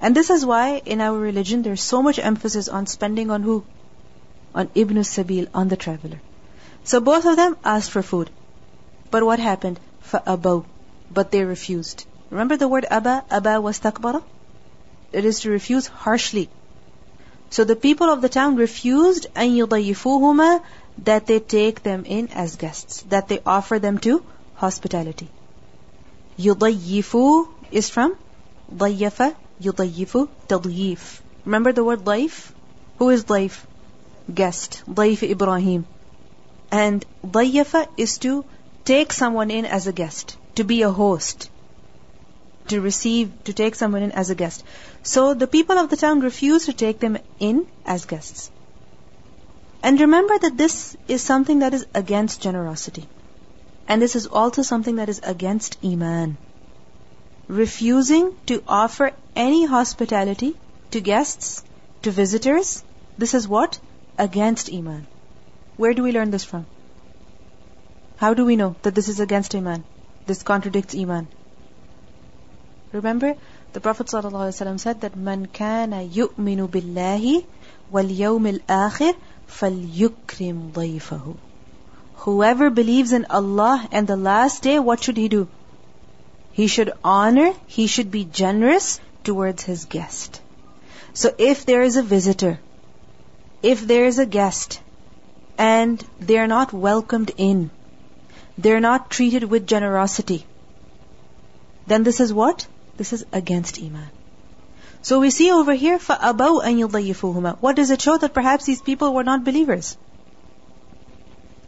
And 0.00 0.14
this 0.14 0.30
is 0.30 0.44
why 0.44 0.82
in 0.84 1.00
our 1.00 1.18
religion 1.18 1.62
there's 1.62 1.82
so 1.82 2.02
much 2.02 2.18
emphasis 2.18 2.68
on 2.68 2.86
spending 2.86 3.30
on 3.30 3.42
who? 3.42 3.64
On 4.54 4.68
Ibn 4.74 4.96
Sabil, 4.98 5.48
on 5.54 5.68
the 5.68 5.76
traveler. 5.76 6.20
So 6.84 7.00
both 7.00 7.26
of 7.26 7.36
them 7.36 7.56
asked 7.64 7.90
for 7.90 8.02
food. 8.02 8.30
But 9.10 9.24
what 9.24 9.38
happened? 9.38 9.80
فَأَبَوْا 10.10 10.64
But 11.12 11.30
they 11.30 11.44
refused. 11.44 12.06
Remember 12.30 12.56
the 12.56 12.68
word 12.68 12.86
aba? 12.90 13.24
Aba 13.30 13.60
was 13.60 13.78
takbara? 13.78 14.22
It 15.12 15.24
is 15.24 15.40
to 15.40 15.50
refuse 15.50 15.86
harshly. 15.86 16.48
So 17.50 17.64
the 17.64 17.76
people 17.76 18.10
of 18.10 18.20
the 18.20 18.28
town 18.28 18.56
refused 18.56 19.26
أن 19.34 19.56
يضيفوهما 19.56 20.60
that 21.04 21.26
they 21.26 21.38
take 21.38 21.82
them 21.82 22.04
in 22.04 22.28
as 22.28 22.56
guests, 22.56 23.02
that 23.08 23.28
they 23.28 23.40
offer 23.46 23.78
them 23.78 23.98
to 23.98 24.22
hospitality. 24.56 25.28
يضيفو 26.38 27.46
is 27.70 27.90
from 27.90 28.16
ضيف 28.74 29.34
يضيف 29.62 30.28
تضييف. 30.48 31.20
Remember 31.44 31.72
the 31.72 31.84
word 31.84 32.04
ضيف? 32.04 32.50
Who 32.98 33.10
is 33.10 33.24
ضيف? 33.24 33.64
Guest. 34.34 34.82
ضيف 34.88 35.22
Ibrahim. 35.22 35.86
And 36.72 37.04
ضيف 37.24 37.86
is 37.96 38.18
to 38.18 38.44
take 38.84 39.12
someone 39.12 39.50
in 39.50 39.64
as 39.64 39.86
a 39.86 39.92
guest, 39.92 40.36
to 40.56 40.64
be 40.64 40.82
a 40.82 40.90
host 40.90 41.49
to 42.71 42.81
receive, 42.81 43.31
to 43.45 43.53
take 43.53 43.75
someone 43.75 44.03
in 44.07 44.11
as 44.23 44.29
a 44.29 44.35
guest. 44.35 44.65
So 45.03 45.33
the 45.33 45.47
people 45.47 45.77
of 45.77 45.89
the 45.89 45.97
town 45.97 46.19
refused 46.21 46.65
to 46.65 46.73
take 46.73 46.99
them 46.99 47.17
in 47.39 47.67
as 47.85 48.05
guests. 48.05 48.49
And 49.83 49.99
remember 49.99 50.37
that 50.39 50.57
this 50.57 50.95
is 51.07 51.21
something 51.21 51.59
that 51.59 51.73
is 51.73 51.85
against 51.95 52.41
generosity. 52.41 53.07
And 53.87 54.01
this 54.01 54.15
is 54.15 54.27
also 54.27 54.61
something 54.61 54.97
that 54.97 55.09
is 55.09 55.21
against 55.23 55.77
Iman. 55.83 56.37
Refusing 57.47 58.31
to 58.45 58.63
offer 58.67 59.11
any 59.35 59.65
hospitality 59.65 60.53
to 60.91 61.01
guests, 61.01 61.63
to 62.03 62.11
visitors, 62.11 62.83
this 63.17 63.33
is 63.33 63.47
what? 63.47 63.79
Against 64.17 64.71
Iman. 64.71 65.07
Where 65.77 65.93
do 65.93 66.03
we 66.03 66.11
learn 66.11 66.31
this 66.31 66.43
from? 66.43 66.67
How 68.17 68.33
do 68.33 68.45
we 68.45 68.55
know 68.55 68.75
that 68.83 68.95
this 68.95 69.09
is 69.09 69.19
against 69.19 69.55
Iman? 69.55 69.83
This 70.27 70.43
contradicts 70.43 70.95
Iman. 70.95 71.27
Remember, 72.93 73.35
the 73.71 73.79
Prophet 73.79 74.07
ﷺ 74.07 74.79
said 74.79 75.01
that 75.01 75.15
man 75.15 75.45
kana 75.45 76.03
yu'minu 76.03 76.67
billahi 76.67 77.45
wal 77.89 78.03
yawmil 78.03 78.59
akhir 78.63 79.15
falyukrim 79.47 80.73
dayfahu. 80.73 81.37
Whoever 82.25 82.69
believes 82.69 83.13
in 83.13 83.25
Allah 83.29 83.87
and 83.93 84.07
the 84.07 84.17
last 84.17 84.61
day, 84.63 84.77
what 84.77 85.01
should 85.01 85.15
he 85.15 85.29
do? 85.29 85.47
He 86.51 86.67
should 86.67 86.91
honor, 87.03 87.53
he 87.65 87.87
should 87.87 88.11
be 88.11 88.25
generous 88.25 88.99
towards 89.23 89.63
his 89.63 89.85
guest. 89.85 90.41
So 91.13 91.33
if 91.37 91.65
there 91.65 91.81
is 91.83 91.95
a 91.95 92.03
visitor, 92.03 92.59
if 93.63 93.87
there 93.87 94.05
is 94.05 94.19
a 94.19 94.25
guest, 94.25 94.81
and 95.57 96.03
they 96.19 96.37
are 96.37 96.47
not 96.47 96.73
welcomed 96.73 97.31
in, 97.37 97.69
they 98.57 98.73
are 98.73 98.81
not 98.81 99.09
treated 99.09 99.45
with 99.45 99.65
generosity, 99.65 100.45
then 101.87 102.03
this 102.03 102.19
is 102.19 102.33
what? 102.33 102.67
This 103.00 103.12
is 103.12 103.24
against 103.32 103.78
Iman. 103.78 104.08
So 105.02 105.20
we 105.20 105.30
see 105.30 105.50
over 105.52 105.74
here, 105.74 105.98
فَأَبَوْا 105.98 106.64
أَن 106.64 106.88
يُضَيِّفُوهُمَا 106.88 107.58
What 107.60 107.76
does 107.76 107.90
it 107.90 108.00
show? 108.00 108.16
That 108.16 108.34
perhaps 108.34 108.64
these 108.64 108.80
people 108.82 109.14
were 109.14 109.24
not 109.24 109.44
believers. 109.44 109.96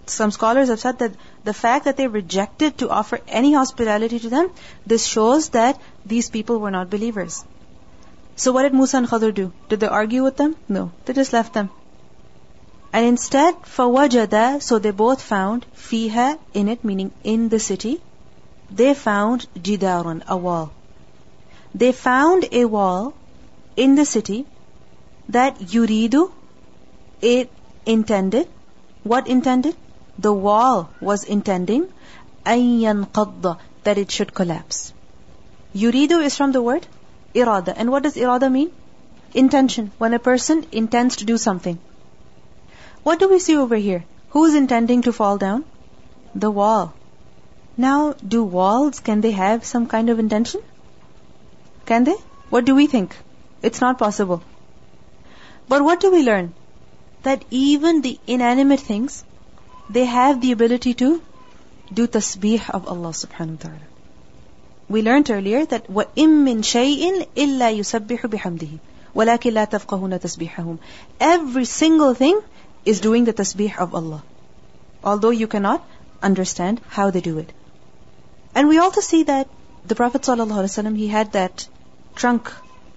Some 0.07 0.31
scholars 0.31 0.69
have 0.71 0.81
said 0.81 0.99
that 1.01 1.13
the 1.45 1.53
fact 1.53 1.85
that 1.85 1.97
they 1.97 2.09
rejected 2.09 2.79
to 2.79 2.89
offer 2.89 3.21
any 3.29 3.53
hospitality 3.53 4.19
to 4.21 4.29
them, 4.31 4.51
this 4.87 5.05
shows 5.05 5.51
that 5.51 5.79
these 6.07 6.31
people 6.31 6.59
were 6.59 6.71
not 6.71 6.89
believers. 6.89 7.45
So 8.37 8.53
what 8.53 8.63
did 8.63 8.73
Musa 8.73 8.97
and 8.97 9.07
Khadir 9.07 9.35
do? 9.35 9.53
Did 9.69 9.81
they 9.81 9.87
argue 9.87 10.23
with 10.23 10.37
them? 10.37 10.57
No. 10.69 10.93
They 11.05 11.13
just 11.13 11.33
left 11.33 11.53
them. 11.53 11.71
And 12.93 13.05
instead, 13.05 13.55
فَوَجَدَ 13.63 14.63
So 14.63 14.79
they 14.79 14.93
both 14.93 15.21
found, 15.21 15.67
فِيهَا 15.77 16.39
In 16.55 16.69
it, 16.69 16.85
meaning 16.85 17.13
in 17.23 17.49
the 17.51 17.59
city, 17.59 18.01
they 18.71 18.95
found 18.95 19.47
jidarun, 19.55 20.23
a 20.27 20.37
wall. 20.37 20.73
They 21.76 21.92
found 21.92 22.48
a 22.52 22.66
wall 22.66 23.14
in 23.76 23.96
the 23.96 24.06
city 24.06 24.46
that 25.30 25.60
yuridu, 25.60 26.32
it 27.22 27.50
intended. 27.86 28.48
What 29.04 29.28
intended? 29.28 29.76
The 30.20 30.34
wall 30.34 30.90
was 31.02 31.24
intending 31.24 31.88
qadda, 32.46 33.58
that 33.84 33.98
it 33.98 34.12
should 34.12 34.34
collapse. 34.34 34.94
Yuridu 35.74 36.24
is 36.24 36.38
from 36.38 36.52
the 36.52 36.62
word 36.62 36.86
irada. 37.34 37.74
And 37.76 37.92
what 37.92 38.04
does 38.04 38.16
irada 38.16 38.52
mean? 38.52 38.72
Intention. 39.34 39.92
When 39.98 40.14
a 40.14 40.20
person 40.20 40.66
intends 40.72 41.16
to 41.18 41.26
do 41.26 41.38
something. 41.38 41.80
What 43.02 43.20
do 43.20 43.30
we 43.30 43.40
see 43.40 43.58
over 43.58 43.76
here? 43.76 44.04
Who 44.30 44.46
is 44.46 44.56
intending 44.56 45.02
to 45.04 45.14
fall 45.14 45.38
down? 45.38 45.66
The 46.36 46.52
wall. 46.52 46.94
Now, 47.76 48.14
do 48.14 48.44
walls, 48.44 49.00
can 49.00 49.22
they 49.22 49.32
have 49.32 49.66
some 49.66 49.88
kind 49.88 50.10
of 50.12 50.20
intention? 50.20 50.62
Can 51.87 52.05
they? 52.05 52.17
What 52.51 52.65
do 52.65 52.75
we 52.75 52.87
think? 52.87 53.17
It's 53.63 53.81
not 53.81 53.99
possible. 53.99 54.43
But 55.69 55.83
what 55.83 56.01
do 56.01 56.11
we 56.11 56.23
learn? 56.23 56.55
That 57.23 57.45
even 57.51 58.01
the 58.01 58.19
inanimate 58.27 58.81
things, 58.81 59.25
they 59.91 60.05
have 60.05 60.41
the 60.41 60.53
ability 60.53 60.95
to 60.95 61.21
do 61.93 62.07
tasbih 62.07 62.71
of 62.71 62.87
Allah 62.87 63.11
subhanahu 63.11 63.57
wa 63.57 63.63
ta'ala. 63.63 63.87
We 64.89 65.03
learned 65.03 65.31
earlier 65.31 65.65
that 65.67 65.89
وَإِم 65.89 66.31
مِّن 66.49 66.63
شَيْءٍ 66.63 67.27
إِلَّا 67.37 67.71
يُسَبِّحُ 67.79 68.27
بِحَمْدِهِ 68.27 68.79
وَلَكِنْ 69.15 69.53
لَا 69.53 69.65
تَفْقَهُونَ 69.67 70.19
تَسْبِيحَهُمْ 70.21 70.79
Every 71.21 71.65
single 71.65 72.15
thing 72.15 72.41
is 72.85 73.01
doing 73.01 73.25
the 73.25 73.33
tasbih 73.33 73.77
of 73.79 73.95
Allah. 73.95 74.23
Although 75.05 75.31
you 75.31 75.47
cannot 75.47 75.85
understand 76.23 76.81
how 76.89 77.11
they 77.11 77.21
do 77.21 77.39
it. 77.39 77.53
And 78.55 78.69
we 78.69 78.79
also 78.79 79.01
see 79.01 79.25
that 79.25 79.49
the 79.87 79.95
Prophet 79.95 80.23
ﷺ, 80.23 80.97
he 80.97 81.09
had 81.09 81.33
that 81.33 81.67
trunk 82.15 82.53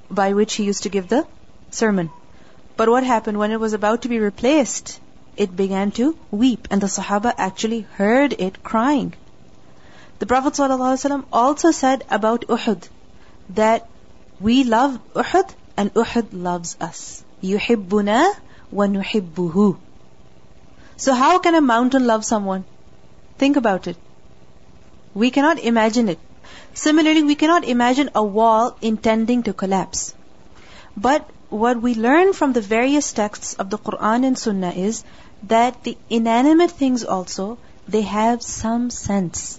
by 0.09 0.33
which 0.33 0.55
he 0.55 0.65
used 0.65 0.83
to 0.83 0.89
give 0.89 1.07
the 1.07 1.25
sermon. 1.69 2.09
But 2.75 2.89
what 2.89 3.03
happened 3.03 3.37
when 3.37 3.51
it 3.51 3.59
was 3.59 3.73
about 3.73 4.01
to 4.01 4.09
be 4.09 4.19
replaced? 4.19 4.99
It 5.37 5.55
began 5.55 5.91
to 5.91 6.17
weep, 6.29 6.67
and 6.69 6.81
the 6.81 6.87
Sahaba 6.87 7.33
actually 7.37 7.81
heard 7.81 8.33
it 8.33 8.61
crying. 8.63 9.13
The 10.19 10.25
Prophet 10.25 10.53
ﷺ 10.53 11.23
also 11.31 11.71
said 11.71 12.03
about 12.09 12.47
Uhud 12.47 12.87
that 13.51 13.87
we 14.39 14.63
love 14.63 14.99
Uhud 15.13 15.53
and 15.77 15.93
Uhud 15.93 16.27
loves 16.33 16.75
us. 16.79 17.23
يُحِبُّنَا 17.41 18.33
وَنُحِبُّهُ 18.73 19.77
So 20.97 21.13
how 21.13 21.39
can 21.39 21.55
a 21.55 21.61
mountain 21.61 22.05
love 22.05 22.25
someone? 22.25 22.65
Think 23.37 23.55
about 23.55 23.87
it. 23.87 23.97
We 25.13 25.31
cannot 25.31 25.59
imagine 25.59 26.09
it. 26.09 26.19
Similarly, 26.80 27.22
we 27.22 27.34
cannot 27.34 27.64
imagine 27.64 28.10
a 28.14 28.22
wall 28.22 28.76
intending 28.82 29.44
to 29.44 29.54
collapse. 29.54 30.14
But 30.96 31.30
what 31.48 31.80
we 31.80 31.94
learn 31.94 32.34
from 32.34 32.52
the 32.52 32.60
various 32.60 33.12
texts 33.14 33.54
of 33.54 33.70
the 33.70 33.78
Quran 33.78 34.26
and 34.26 34.38
Sunnah 34.38 34.72
is 34.72 35.02
that 35.54 35.82
the 35.84 35.96
inanimate 36.10 36.70
things 36.82 37.02
also, 37.02 37.56
they 37.88 38.02
have 38.02 38.42
some 38.42 38.90
sense. 38.90 39.58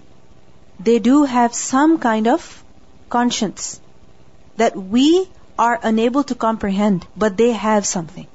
They 0.80 1.00
do 1.00 1.24
have 1.24 1.56
some 1.56 1.98
kind 1.98 2.28
of 2.28 2.64
conscience 3.10 3.82
that 4.58 4.76
we 4.76 5.28
are 5.58 5.80
unable 5.82 6.24
to 6.24 6.36
comprehend, 6.36 7.08
but 7.16 7.36
they 7.36 7.52
have 7.52 7.86
something. 7.88 8.28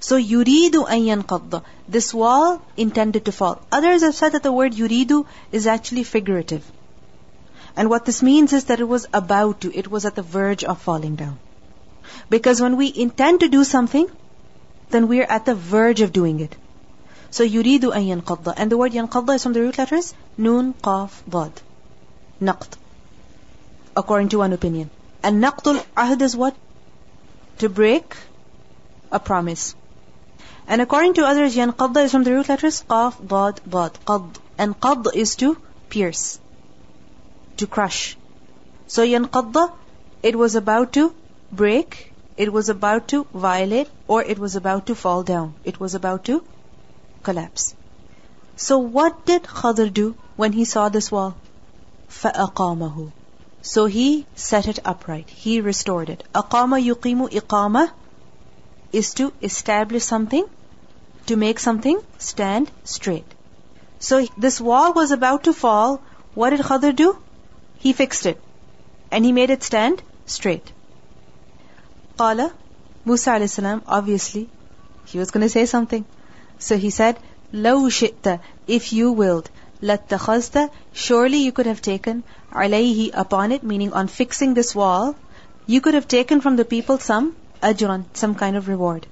So 0.00 0.16
yuridu 0.16 0.86
an 0.88 1.02
yanqadda. 1.12 1.62
This 1.88 2.14
wall 2.14 2.62
intended 2.76 3.26
to 3.26 3.32
fall. 3.32 3.60
Others 3.70 4.02
have 4.02 4.14
said 4.14 4.32
that 4.32 4.42
the 4.42 4.60
word 4.60 4.72
yuridu 4.72 5.26
is 5.60 5.66
actually 5.66 6.04
figurative. 6.04 6.64
And 7.76 7.88
what 7.88 8.04
this 8.04 8.22
means 8.22 8.52
is 8.52 8.64
that 8.64 8.80
it 8.80 8.88
was 8.88 9.06
about 9.12 9.62
to, 9.62 9.76
it 9.76 9.90
was 9.90 10.04
at 10.04 10.14
the 10.14 10.22
verge 10.22 10.64
of 10.64 10.80
falling 10.80 11.16
down. 11.16 11.38
Because 12.28 12.60
when 12.60 12.76
we 12.76 12.92
intend 12.94 13.40
to 13.40 13.48
do 13.48 13.64
something, 13.64 14.10
then 14.90 15.08
we 15.08 15.20
are 15.20 15.30
at 15.30 15.46
the 15.46 15.54
verge 15.54 16.02
of 16.02 16.12
doing 16.12 16.40
it. 16.40 16.54
So 17.30 17.44
yuridu 17.44 17.94
an 17.96 18.04
yanqadda. 18.08 18.54
And 18.56 18.70
the 18.70 18.76
word 18.76 18.92
yanqadda 18.92 19.36
is 19.36 19.42
from 19.42 19.54
the 19.54 19.62
root 19.62 19.78
letters 19.78 20.14
nun, 20.36 20.74
qaf, 20.74 21.22
dad. 21.28 21.52
Naqd. 22.42 22.76
According 23.96 24.28
to 24.30 24.38
one 24.38 24.52
opinion. 24.52 24.90
And 25.22 25.42
naqdul 25.42 25.82
ahd 25.96 26.20
is 26.20 26.36
what? 26.36 26.54
To 27.58 27.70
break 27.70 28.16
a 29.10 29.18
promise. 29.18 29.74
And 30.66 30.82
according 30.82 31.14
to 31.14 31.24
others, 31.24 31.56
yanqadda 31.56 32.04
is 32.04 32.12
from 32.12 32.24
the 32.24 32.32
root 32.32 32.50
letters 32.50 32.84
qaf, 32.88 33.16
dad, 33.34 33.60
dad. 33.76 33.98
Qad. 34.04 34.36
And 34.58 34.78
qad 34.78 35.14
is 35.14 35.36
to 35.36 35.56
pierce 35.88 36.38
To 37.57 37.65
crush. 37.65 38.17
So 38.85 39.03
yanqadda, 39.03 39.71
it 40.21 40.35
was 40.37 40.55
about 40.55 40.93
to 40.93 41.13
break, 41.51 42.13
it 42.37 42.53
was 42.53 42.69
about 42.69 43.07
to 43.07 43.25
violate, 43.33 43.89
or 44.07 44.21
it 44.23 44.37
was 44.37 44.55
about 44.55 44.85
to 44.87 44.95
fall 44.95 45.23
down. 45.23 45.55
It 45.63 45.79
was 45.79 45.95
about 45.95 46.25
to 46.25 46.43
collapse. 47.23 47.73
So 48.55 48.77
what 48.77 49.25
did 49.25 49.43
Khadr 49.43 49.91
do 49.91 50.15
when 50.35 50.53
he 50.53 50.65
saw 50.65 50.89
this 50.89 51.11
wall? 51.11 51.35
فَأَقَامَهُ 52.09 53.11
So 53.61 53.85
he 53.85 54.27
set 54.35 54.67
it 54.67 54.79
upright. 54.85 55.29
He 55.29 55.59
restored 55.61 56.09
it. 56.09 56.23
أَقَامَ 56.33 56.79
يُقِيمُ 56.93 57.29
إِقَامَةً 57.31 57.91
is 58.91 59.13
to 59.15 59.33
establish 59.41 60.03
something, 60.03 60.45
to 61.25 61.35
make 61.35 61.59
something 61.59 61.99
stand 62.17 62.71
straight. 62.83 63.25
So 63.99 64.25
this 64.37 64.61
wall 64.61 64.93
was 64.93 65.11
about 65.11 65.45
to 65.45 65.53
fall. 65.53 66.01
What 66.35 66.51
did 66.51 66.59
Khadr 66.61 66.95
do? 66.95 67.17
He 67.81 67.93
fixed 67.93 68.25
it. 68.25 68.41
And 69.11 69.23
he 69.23 69.31
made 69.31 69.49
it 69.49 69.63
stand 69.63 70.01
straight. 70.25 70.71
Qala, 72.19 72.51
Musa 73.05 73.31
a.s. 73.31 73.59
obviously, 73.87 74.49
he 75.05 75.19
was 75.19 75.31
going 75.31 75.43
to 75.43 75.49
say 75.49 75.65
something. 75.65 76.03
So 76.59 76.77
he 76.77 76.89
said, 76.89 77.17
لو 77.53 77.89
شئت, 77.89 78.39
if 78.67 78.91
you 78.91 79.11
willed, 79.13 79.49
لاتخذت, 79.81 80.69
surely 80.91 81.37
you 81.37 81.51
could 81.51 81.67
have 81.67 81.81
taken, 81.81 82.23
عليه, 82.51 83.11
upon 83.13 83.51
it, 83.53 83.63
meaning 83.63 83.93
on 83.93 84.07
fixing 84.07 84.53
this 84.53 84.75
wall, 84.75 85.15
you 85.65 85.79
could 85.79 85.93
have 85.93 86.07
taken 86.07 86.41
from 86.41 86.57
the 86.57 86.65
people 86.65 86.97
some 86.97 87.35
ajran, 87.61 88.05
some 88.13 88.35
kind 88.35 88.57
of 88.57 88.67
reward. 88.67 89.07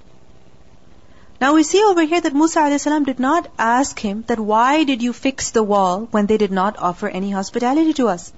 Now 1.39 1.53
we 1.53 1.63
see 1.63 1.83
over 1.83 2.03
here 2.03 2.21
that 2.21 2.33
Musa 2.33 2.61
a.s. 2.61 2.83
did 2.83 3.19
not 3.19 3.47
ask 3.57 3.99
him 3.99 4.23
that 4.27 4.39
why 4.39 4.83
did 4.83 5.01
you 5.01 5.13
fix 5.13 5.51
the 5.51 5.63
wall 5.63 6.07
when 6.11 6.25
they 6.25 6.38
did 6.38 6.51
not 6.51 6.77
offer 6.79 7.07
any 7.07 7.29
hospitality 7.31 7.93
to 7.93 8.07
us. 8.07 8.33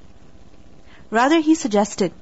Rather 1.13 1.41
he 1.41 1.55
suggested. 1.55 2.13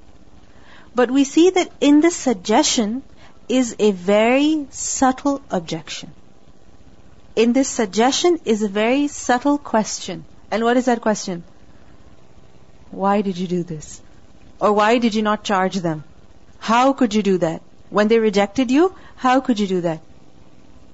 But 0.96 1.10
we 1.16 1.22
see 1.22 1.48
that 1.50 1.70
in 1.80 2.00
this 2.00 2.16
suggestion 2.16 3.02
is 3.48 3.76
a 3.78 3.92
very 3.92 4.66
subtle 4.70 5.40
objection. 5.58 6.12
In 7.36 7.52
this 7.52 7.68
suggestion 7.68 8.40
is 8.44 8.64
a 8.64 8.68
very 8.68 9.06
subtle 9.06 9.58
question. 9.58 10.24
And 10.50 10.64
what 10.64 10.76
is 10.76 10.86
that 10.86 11.00
question? 11.00 11.44
Why 12.90 13.20
did 13.22 13.38
you 13.38 13.46
do 13.46 13.62
this? 13.62 14.00
Or 14.60 14.72
why 14.72 14.98
did 14.98 15.14
you 15.14 15.22
not 15.22 15.44
charge 15.44 15.76
them? 15.76 16.02
How 16.58 16.92
could 16.92 17.14
you 17.14 17.22
do 17.22 17.38
that? 17.38 17.62
When 17.90 18.08
they 18.08 18.18
rejected 18.18 18.72
you, 18.72 18.94
how 19.14 19.40
could 19.40 19.60
you 19.60 19.68
do 19.68 19.80
that? 19.82 20.00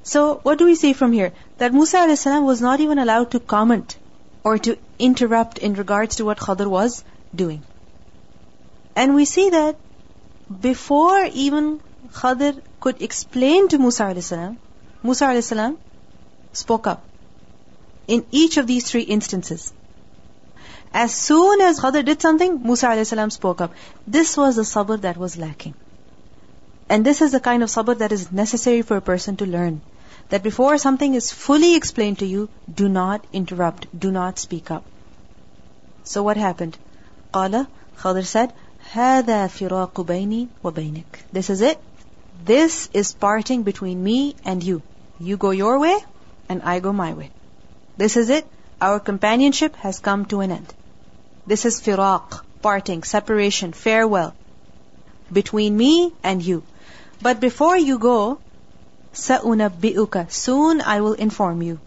So, 0.03 0.41
what 0.43 0.59
do 0.59 0.67
we 0.67 0.75
see 0.75 0.93
from 0.93 1.13
here? 1.13 1.33
That 1.57 1.73
Musa 1.73 2.03
a.s. 2.03 2.27
was 2.27 2.61
not 2.61 2.81
even 2.81 2.99
allowed 2.99 3.31
to 3.31 3.41
comment 3.41 3.97
or 4.45 4.59
to 4.59 4.77
interrupt 4.99 5.59
in 5.71 5.73
regards 5.75 6.17
to 6.17 6.27
what 6.27 6.39
Khadr 6.39 6.69
was 6.77 7.03
doing. 7.35 7.63
And 8.97 9.15
we 9.15 9.27
see 9.27 9.51
that 9.51 9.77
before 10.61 11.25
even 11.47 11.81
Khadir 12.13 12.63
could 12.81 13.03
explain 13.03 13.69
to 13.69 13.79
Musa 13.79 14.05
a.s., 14.05 14.33
Musa 15.03 15.27
a.s. 15.27 15.53
spoke 16.53 16.87
up 16.87 17.05
in 18.09 18.25
each 18.31 18.57
of 18.57 18.67
these 18.67 18.91
three 18.91 19.03
instances. 19.03 19.73
As 20.95 21.15
soon 21.15 21.61
as 21.61 21.79
Khadir 21.81 22.05
did 22.05 22.23
something, 22.23 22.63
Musa 22.63 22.89
a.s. 22.89 23.35
spoke 23.35 23.61
up. 23.61 23.75
This 24.07 24.37
was 24.37 24.57
the 24.57 24.63
sabr 24.63 25.01
that 25.03 25.19
was 25.19 25.37
lacking. 25.37 25.75
And 26.89 27.05
this 27.05 27.21
is 27.21 27.33
the 27.33 27.41
kind 27.41 27.63
of 27.63 27.69
sabr 27.69 27.99
that 27.99 28.13
is 28.13 28.31
necessary 28.33 28.83
for 28.83 28.97
a 28.97 29.07
person 29.13 29.37
to 29.37 29.47
learn. 29.47 29.81
That 30.31 30.43
before 30.43 30.79
something 30.79 31.15
is 31.15 31.33
fully 31.33 31.75
explained 31.77 32.21
to 32.21 32.27
you, 32.27 32.49
do 32.83 32.89
not 32.89 33.27
interrupt, 33.33 33.89
do 34.07 34.11
not 34.11 34.39
speak 34.39 34.71
up. 34.71 34.85
So 36.05 36.23
what 36.23 36.39
happened? 36.39 36.79
Qala, 37.35 37.67
Khadir 37.99 38.25
said, 38.25 38.55
هذا 38.96 39.48
فراق 39.48 40.02
بيني 40.02 40.48
وبينك. 40.64 41.26
This 41.34 41.50
is 41.50 41.62
it. 41.62 41.80
This 42.46 42.90
is 42.94 43.14
parting 43.14 43.64
between 43.64 44.04
me 44.04 44.36
and 44.46 44.64
you. 44.64 44.82
You 45.20 45.38
go 45.38 45.52
your 45.52 45.80
way, 45.80 45.98
and 46.50 46.62
I 46.64 46.80
go 46.80 46.92
my 46.92 47.14
way. 47.14 47.30
This 47.98 48.18
is 48.18 48.30
it. 48.30 48.48
Our 48.82 49.00
companionship 49.00 49.76
has 49.78 50.00
come 50.00 50.26
to 50.26 50.42
an 50.42 50.52
end. 50.52 50.74
This 51.46 51.66
is 51.66 51.82
firaq, 51.82 52.42
parting, 52.62 53.04
separation, 53.04 53.74
farewell 53.74 54.34
between 55.32 55.78
me 55.78 56.14
and 56.24 56.44
you. 56.44 56.64
But 57.22 57.40
before 57.40 57.78
you 57.78 58.00
go, 58.00 58.40
سَأُنَبِّئُكَ 59.14 60.32
Soon 60.32 60.82
I 60.82 61.02
will 61.02 61.14
inform 61.14 61.62
you. 61.62 61.80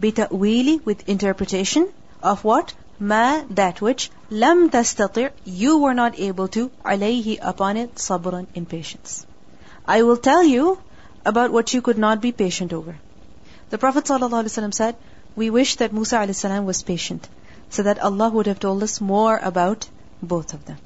بِتَأْوِيلِ 0.00 0.84
With 0.84 1.08
interpretation 1.08 1.88
of 2.22 2.44
what? 2.44 2.74
ما 2.99 3.45
that 3.55 3.79
which 3.79 4.09
lam 4.29 4.69
tastati' 4.69 5.29
you 5.45 5.77
were 5.77 5.93
not 5.93 6.19
able 6.19 6.47
to 6.47 6.71
عليه 6.85 7.37
upon 7.41 7.77
it 7.77 7.95
صبرًا 7.95 8.47
in 8.55 8.65
patience. 8.65 9.25
I 9.87 10.01
will 10.03 10.17
tell 10.17 10.43
you 10.43 10.79
about 11.25 11.51
what 11.51 11.73
you 11.73 11.81
could 11.81 11.97
not 11.97 12.21
be 12.21 12.31
patient 12.31 12.73
over. 12.73 12.95
The 13.69 13.77
Prophet 13.77 14.05
ﷺ 14.05 14.73
said, 14.73 14.95
"We 15.35 15.49
wish 15.49 15.75
that 15.77 15.93
Musa 15.93 16.15
ﷺ 16.15 16.65
was 16.65 16.81
patient, 16.83 17.27
so 17.69 17.83
that 17.83 17.99
Allah 17.99 18.29
would 18.29 18.47
have 18.47 18.59
told 18.59 18.83
us 18.83 18.99
more 19.01 19.37
about 19.37 19.87
both 20.21 20.53
of 20.53 20.65
them." 20.65 20.77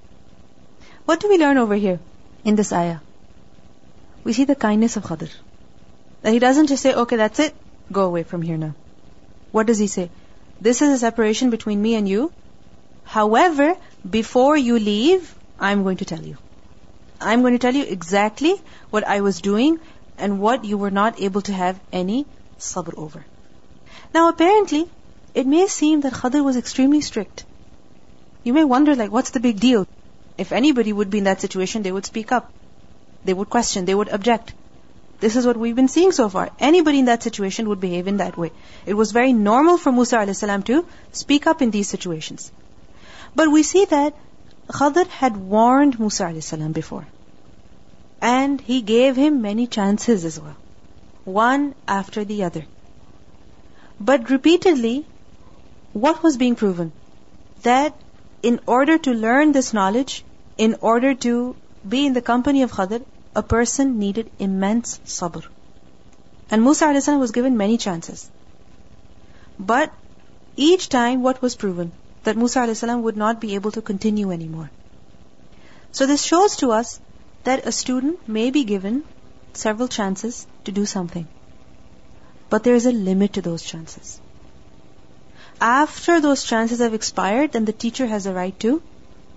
What 1.06 1.20
do 1.20 1.30
we 1.30 1.38
learn 1.38 1.58
over 1.58 1.76
here 1.76 2.00
in 2.44 2.56
this 2.56 2.74
ayah? 2.74 2.98
We 4.24 4.34
see 4.34 4.46
the 4.46 4.56
kindness 4.56 4.98
of 4.98 5.04
Khadr. 5.04 5.30
That 6.24 6.34
he 6.34 6.40
doesn't 6.40 6.68
just 6.68 6.84
say, 6.84 6.94
"Okay, 6.94 7.16
that's 7.16 7.40
it, 7.40 7.56
go 7.92 8.04
away 8.04 8.24
from 8.24 8.42
here 8.42 8.58
now." 8.58 8.74
What 9.52 9.68
does 9.68 9.80
he 9.80 9.88
say? 9.88 10.10
This 10.66 10.84
is 10.84 10.92
a 10.94 11.00
separation 11.00 11.50
between 11.50 11.82
me 11.82 11.96
and 11.96 12.08
you. 12.08 12.32
However, 13.04 13.76
before 14.08 14.56
you 14.56 14.78
leave, 14.78 15.34
I'm 15.60 15.82
going 15.82 15.98
to 15.98 16.06
tell 16.06 16.22
you. 16.22 16.38
I'm 17.20 17.42
going 17.42 17.54
to 17.54 17.64
tell 17.64 17.74
you 17.74 17.84
exactly 17.84 18.54
what 18.92 19.08
I 19.08 19.22
was 19.22 19.42
doing 19.42 19.80
and 20.20 20.40
what 20.40 20.64
you 20.66 20.78
were 20.78 20.92
not 20.92 21.20
able 21.20 21.42
to 21.48 21.54
have 21.54 21.80
any 21.92 22.28
sabr 22.60 22.96
over. 22.96 23.26
Now 24.14 24.30
apparently, 24.30 24.88
it 25.34 25.48
may 25.48 25.66
seem 25.66 26.02
that 26.02 26.14
Khadr 26.14 26.44
was 26.44 26.58
extremely 26.58 27.02
strict. 27.02 27.44
You 28.44 28.54
may 28.54 28.64
wonder 28.64 28.96
like, 28.96 29.12
what's 29.12 29.32
the 29.32 29.40
big 29.40 29.60
deal? 29.60 29.88
If 30.38 30.52
anybody 30.52 30.94
would 30.94 31.10
be 31.10 31.18
in 31.18 31.24
that 31.24 31.42
situation, 31.42 31.82
they 31.82 31.92
would 31.92 32.06
speak 32.06 32.32
up. 32.32 32.54
They 33.26 33.34
would 33.34 33.50
question, 33.50 33.86
they 33.86 33.96
would 33.96 34.10
object. 34.10 34.54
This 35.22 35.36
is 35.36 35.46
what 35.46 35.58
we've 35.64 35.76
been 35.76 35.88
seeing 35.88 36.12
so 36.12 36.28
far. 36.30 36.50
Anybody 36.60 37.00
in 37.00 37.06
that 37.06 37.22
situation 37.24 37.70
would 37.70 37.80
behave 37.80 38.08
in 38.08 38.18
that 38.18 38.38
way. 38.44 38.52
It 38.88 38.96
was 38.96 39.12
very 39.18 39.34
normal 39.34 39.78
for 39.78 39.92
Musa 39.92 40.18
a.s. 40.18 40.40
to 40.70 40.86
speak 41.12 41.46
up 41.52 41.62
in 41.62 41.72
these 41.76 41.88
situations. 41.88 42.52
But 43.36 43.52
we 43.52 43.62
see 43.62 43.86
that 43.86 44.16
Khadr 44.80 45.06
had 45.20 45.38
warned 45.38 46.00
Musa 46.00 46.26
a.s. 46.26 46.52
before. 46.80 47.06
And 48.22 48.60
he 48.72 48.82
gave 48.82 49.16
him 49.16 49.42
many 49.44 49.68
chances 49.68 50.26
as 50.26 50.40
well. 50.40 50.58
One 51.24 51.76
after 52.00 52.26
the 52.34 52.44
other. 52.50 52.66
But 54.00 54.30
repeatedly, 54.32 55.06
what 55.94 56.24
was 56.24 56.38
being 56.38 56.56
proven? 56.56 56.92
That 57.62 57.96
in 58.42 58.60
order 58.66 58.98
to 58.98 59.12
learn 59.14 59.52
this 59.52 59.72
knowledge, 59.72 60.24
in 60.58 60.78
order 60.82 61.14
to 61.30 61.56
be 61.88 62.06
in 62.08 62.14
the 62.14 62.30
company 62.34 62.64
of 62.64 62.72
Khadr, 62.72 63.04
a 63.36 63.42
person 63.42 63.98
needed 64.00 64.30
immense 64.40 65.00
sabr. 65.06 65.46
And 66.50 66.64
Musa 66.64 66.88
a.s. 66.88 67.08
was 67.08 67.32
given 67.32 67.56
many 67.58 67.78
chances. 67.78 68.30
But 69.58 69.94
each 70.58 70.90
time 70.90 71.22
what 71.22 71.42
was 71.42 71.56
proven? 71.56 71.94
That 72.24 72.38
Musa 72.38 72.62
a.s. 72.62 72.84
would 72.84 73.18
not 73.18 73.40
be 73.40 73.56
able 73.56 73.72
to 73.72 73.82
continue 73.82 74.32
anymore. 74.32 74.70
So 75.92 76.06
this 76.06 76.24
shows 76.24 76.58
to 76.58 76.72
us 76.72 77.00
that 77.44 77.66
a 77.66 77.72
student 77.72 78.28
may 78.28 78.52
be 78.52 78.64
given 78.64 79.04
several 79.54 79.88
chances 79.88 80.48
to 80.66 80.72
do 80.72 80.86
something. 80.86 81.28
But 82.50 82.64
there 82.64 82.76
is 82.76 82.86
a 82.86 82.92
limit 82.92 83.34
to 83.34 83.42
those 83.42 83.64
chances. 83.64 84.20
After 85.60 86.20
those 86.20 86.44
chances 86.44 86.80
have 86.80 86.94
expired, 86.94 87.54
then 87.54 87.66
the 87.66 87.74
teacher 87.74 88.08
has 88.08 88.26
a 88.26 88.34
right 88.34 88.60
to 88.60 88.82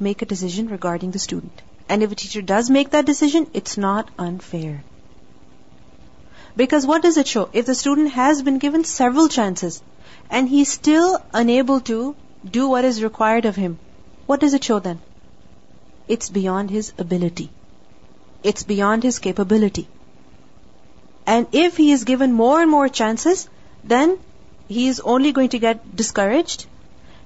make 0.01 0.23
a 0.23 0.27
decision 0.27 0.69
regarding 0.69 1.11
the 1.13 1.19
student. 1.19 1.63
And 1.89 2.03
if 2.03 2.13
a 2.13 2.15
teacher 2.15 2.43
does 2.43 2.71
make 2.71 2.91
that 2.91 3.07
decision, 3.07 3.47
it's 3.53 3.77
not 3.77 4.09
unfair. 4.19 4.83
Because 6.57 6.87
what 6.87 7.03
does 7.03 7.17
it 7.17 7.27
show? 7.27 7.49
If 7.53 7.67
the 7.67 7.75
student 7.75 8.13
has 8.13 8.43
been 8.43 8.59
given 8.59 8.85
several 8.85 9.29
chances 9.29 9.83
and 10.31 10.49
he's 10.49 10.71
still 10.71 11.19
unable 11.33 11.81
to 11.81 12.15
do 12.59 12.69
what 12.69 12.85
is 12.85 13.03
required 13.03 13.45
of 13.45 13.57
him, 13.57 13.79
what 14.27 14.41
does 14.41 14.55
it 14.55 14.65
show 14.65 14.79
then? 14.79 15.01
It's 16.07 16.31
beyond 16.31 16.71
his 16.71 16.93
ability. 16.99 17.51
It's 18.43 18.63
beyond 18.63 19.03
his 19.03 19.19
capability. 19.19 19.89
And 21.27 21.47
if 21.53 21.77
he 21.77 21.91
is 21.93 22.05
given 22.05 22.33
more 22.33 22.61
and 22.61 22.71
more 22.71 22.89
chances, 22.89 23.49
then 23.83 24.19
he 24.69 24.89
is 24.89 25.01
only 25.01 25.33
going 25.33 25.49
to 25.51 25.59
get 25.59 25.97
discouraged. 25.97 26.67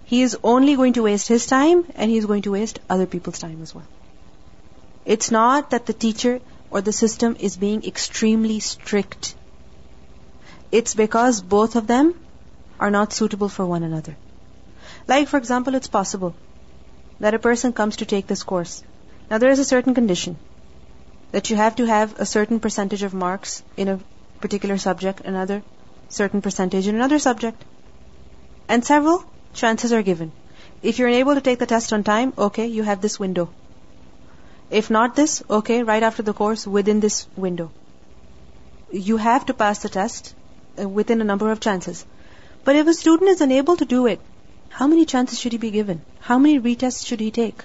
He 0.05 0.23
is 0.23 0.37
only 0.43 0.77
going 0.77 0.95
to 0.95 1.03
waste 1.03 1.29
his 1.29 1.47
time 1.47 1.85
and 1.97 2.11
he 2.11 2.17
is 2.17 2.27
going 2.27 2.43
to 2.43 2.53
waste 2.53 2.79
other 2.89 3.07
people's 3.07 3.39
time 3.39 3.61
as 3.63 3.75
well. 3.75 3.87
It's 5.15 5.31
not 5.31 5.71
that 5.71 5.87
the 5.87 5.95
teacher 6.05 6.39
or 6.71 6.81
the 6.83 6.93
system 6.93 7.35
is 7.41 7.57
being 7.57 7.85
extremely 7.91 8.61
strict. 8.61 9.35
It's 10.71 10.95
because 10.95 11.41
both 11.41 11.77
of 11.77 11.87
them 11.87 12.15
are 12.79 12.91
not 12.91 13.15
suitable 13.15 13.49
for 13.49 13.65
one 13.65 13.85
another. 13.85 14.17
Like, 15.07 15.29
for 15.29 15.39
example, 15.39 15.75
it's 15.75 15.89
possible 15.89 16.35
that 17.21 17.33
a 17.33 17.39
person 17.39 17.73
comes 17.73 17.97
to 17.97 18.05
take 18.11 18.27
this 18.27 18.43
course. 18.43 18.83
Now, 19.31 19.39
there 19.39 19.51
is 19.51 19.59
a 19.59 19.65
certain 19.65 19.95
condition 19.95 20.37
that 21.33 21.49
you 21.49 21.57
have 21.57 21.77
to 21.77 21.87
have 21.87 22.21
a 22.21 22.27
certain 22.27 22.61
percentage 22.61 23.03
of 23.03 23.15
marks 23.15 23.63
in 23.79 23.89
a 23.89 24.01
particular 24.43 24.77
subject, 24.77 25.23
another 25.23 25.63
certain 26.11 26.43
percentage 26.43 26.87
in 26.87 26.95
another 26.97 27.19
subject. 27.19 27.65
And 28.69 28.85
several 28.85 29.25
chances 29.55 29.95
are 29.95 30.03
given. 30.03 30.33
If 30.83 30.99
you're 30.99 31.09
unable 31.09 31.35
to 31.35 31.47
take 31.49 31.59
the 31.65 31.73
test 31.73 31.95
on 31.95 32.05
time, 32.05 32.35
okay, 32.51 32.67
you 32.67 32.83
have 32.83 33.01
this 33.01 33.19
window. 33.19 33.49
If 34.71 34.91
not 34.91 35.17
this, 35.17 35.43
okay, 35.49 35.83
right 35.83 36.03
after 36.03 36.23
the 36.23 36.35
course, 36.35 36.67
within 36.67 37.01
this 37.01 37.27
window. 37.37 37.71
You 38.93 39.17
have 39.17 39.47
to 39.47 39.55
pass 39.55 39.79
the 39.81 39.89
test 39.89 40.35
uh, 40.81 40.89
within 40.89 41.21
a 41.21 41.25
number 41.25 41.51
of 41.51 41.61
chances. 41.61 42.05
But 42.65 42.77
if 42.77 42.87
a 42.87 42.95
student 42.95 43.31
is 43.31 43.41
unable 43.41 43.77
to 43.77 43.85
do 43.87 44.07
it, 44.07 44.21
how 44.69 44.87
many 44.87 45.07
chances 45.07 45.39
should 45.39 45.53
he 45.53 45.59
be 45.59 45.71
given? 45.71 46.03
How 46.21 46.39
many 46.39 46.61
retests 46.61 47.07
should 47.07 47.21
he 47.21 47.31
take? 47.31 47.65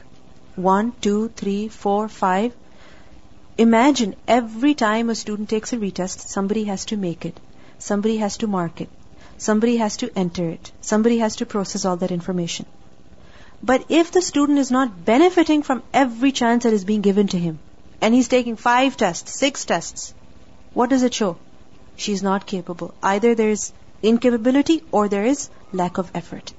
One, 0.56 0.94
two, 1.02 1.30
three, 1.36 1.68
four, 1.68 2.08
five. 2.08 2.54
Imagine 3.58 4.16
every 4.28 4.74
time 4.74 5.10
a 5.10 5.16
student 5.16 5.50
takes 5.50 5.74
a 5.74 5.78
retest, 5.78 6.28
somebody 6.30 6.64
has 6.66 6.86
to 6.86 6.98
make 6.98 7.26
it. 7.26 7.40
Somebody 7.80 8.18
has 8.18 8.38
to 8.38 8.48
mark 8.48 8.80
it. 8.82 8.90
Somebody 9.38 9.78
has 9.78 9.98
to 9.98 10.12
enter 10.16 10.48
it. 10.50 10.72
Somebody 10.80 11.18
has 11.18 11.36
to 11.38 11.46
process 11.46 11.86
all 11.86 11.98
that 11.98 12.12
information. 12.12 12.66
But 13.66 13.86
if 13.88 14.12
the 14.12 14.22
student 14.22 14.60
is 14.60 14.72
not 14.72 15.06
benefiting 15.06 15.64
from 15.64 15.84
every 15.94 16.34
chance 16.34 16.64
that 16.64 16.74
is 16.74 16.84
being 16.84 17.02
given 17.02 17.28
to 17.30 17.40
him, 17.40 17.60
and 18.02 18.14
he's 18.14 18.28
taking 18.28 18.58
five 18.58 18.98
tests, 18.98 19.40
six 19.40 19.64
tests, 19.64 20.14
what 20.74 20.90
does 20.90 21.04
it 21.04 21.14
show? 21.14 21.38
She's 21.96 22.22
not 22.22 22.46
capable. 22.46 22.94
Either 23.02 23.36
there 23.36 23.52
is 23.52 23.72
incapability 24.02 24.84
or 24.92 25.08
there 25.08 25.24
is 25.24 25.50
lack 25.72 25.98
of 25.98 26.12
effort. 26.14 26.52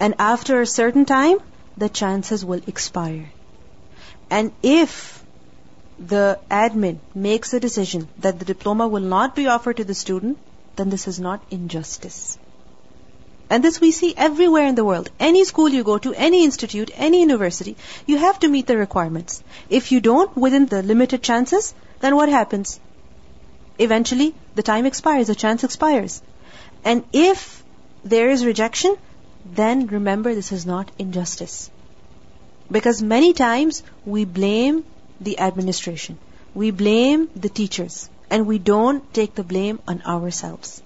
And 0.00 0.16
after 0.18 0.60
a 0.60 0.66
certain 0.66 1.04
time, 1.04 1.38
the 1.76 1.88
chances 1.88 2.44
will 2.44 2.62
expire. 2.66 3.30
And 4.28 4.52
if 4.62 5.24
the 5.98 6.40
admin 6.50 6.98
makes 7.14 7.54
a 7.54 7.60
decision 7.60 8.08
that 8.18 8.40
the 8.40 8.44
diploma 8.44 8.88
will 8.88 9.08
not 9.14 9.36
be 9.36 9.46
offered 9.46 9.76
to 9.76 9.84
the 9.84 9.94
student, 9.94 10.38
then 10.74 10.90
this 10.90 11.06
is 11.06 11.20
not 11.20 11.44
injustice. 11.50 12.38
And 13.50 13.62
this 13.62 13.80
we 13.80 13.90
see 13.90 14.14
everywhere 14.16 14.66
in 14.66 14.74
the 14.74 14.84
world. 14.84 15.10
Any 15.20 15.44
school 15.44 15.68
you 15.68 15.84
go 15.84 15.98
to, 15.98 16.14
any 16.14 16.44
institute, 16.44 16.90
any 16.94 17.20
university, 17.20 17.76
you 18.06 18.16
have 18.18 18.38
to 18.40 18.48
meet 18.48 18.66
the 18.66 18.76
requirements. 18.76 19.42
If 19.68 19.92
you 19.92 20.00
don't, 20.00 20.36
within 20.36 20.66
the 20.66 20.82
limited 20.82 21.22
chances, 21.22 21.74
then 22.00 22.16
what 22.16 22.28
happens? 22.28 22.80
Eventually, 23.78 24.34
the 24.54 24.62
time 24.62 24.86
expires, 24.86 25.26
the 25.26 25.34
chance 25.34 25.64
expires. 25.64 26.22
And 26.84 27.04
if 27.12 27.62
there 28.04 28.30
is 28.30 28.44
rejection, 28.46 28.96
then 29.44 29.86
remember 29.88 30.34
this 30.34 30.52
is 30.52 30.64
not 30.64 30.90
injustice. 30.98 31.70
Because 32.70 33.02
many 33.02 33.32
times 33.32 33.82
we 34.06 34.24
blame 34.24 34.84
the 35.20 35.38
administration. 35.38 36.18
We 36.54 36.70
blame 36.70 37.28
the 37.36 37.48
teachers 37.48 38.08
and 38.30 38.46
we 38.46 38.58
don't 38.58 39.12
take 39.12 39.34
the 39.34 39.44
blame 39.44 39.80
on 39.86 40.02
ourselves. 40.02 40.82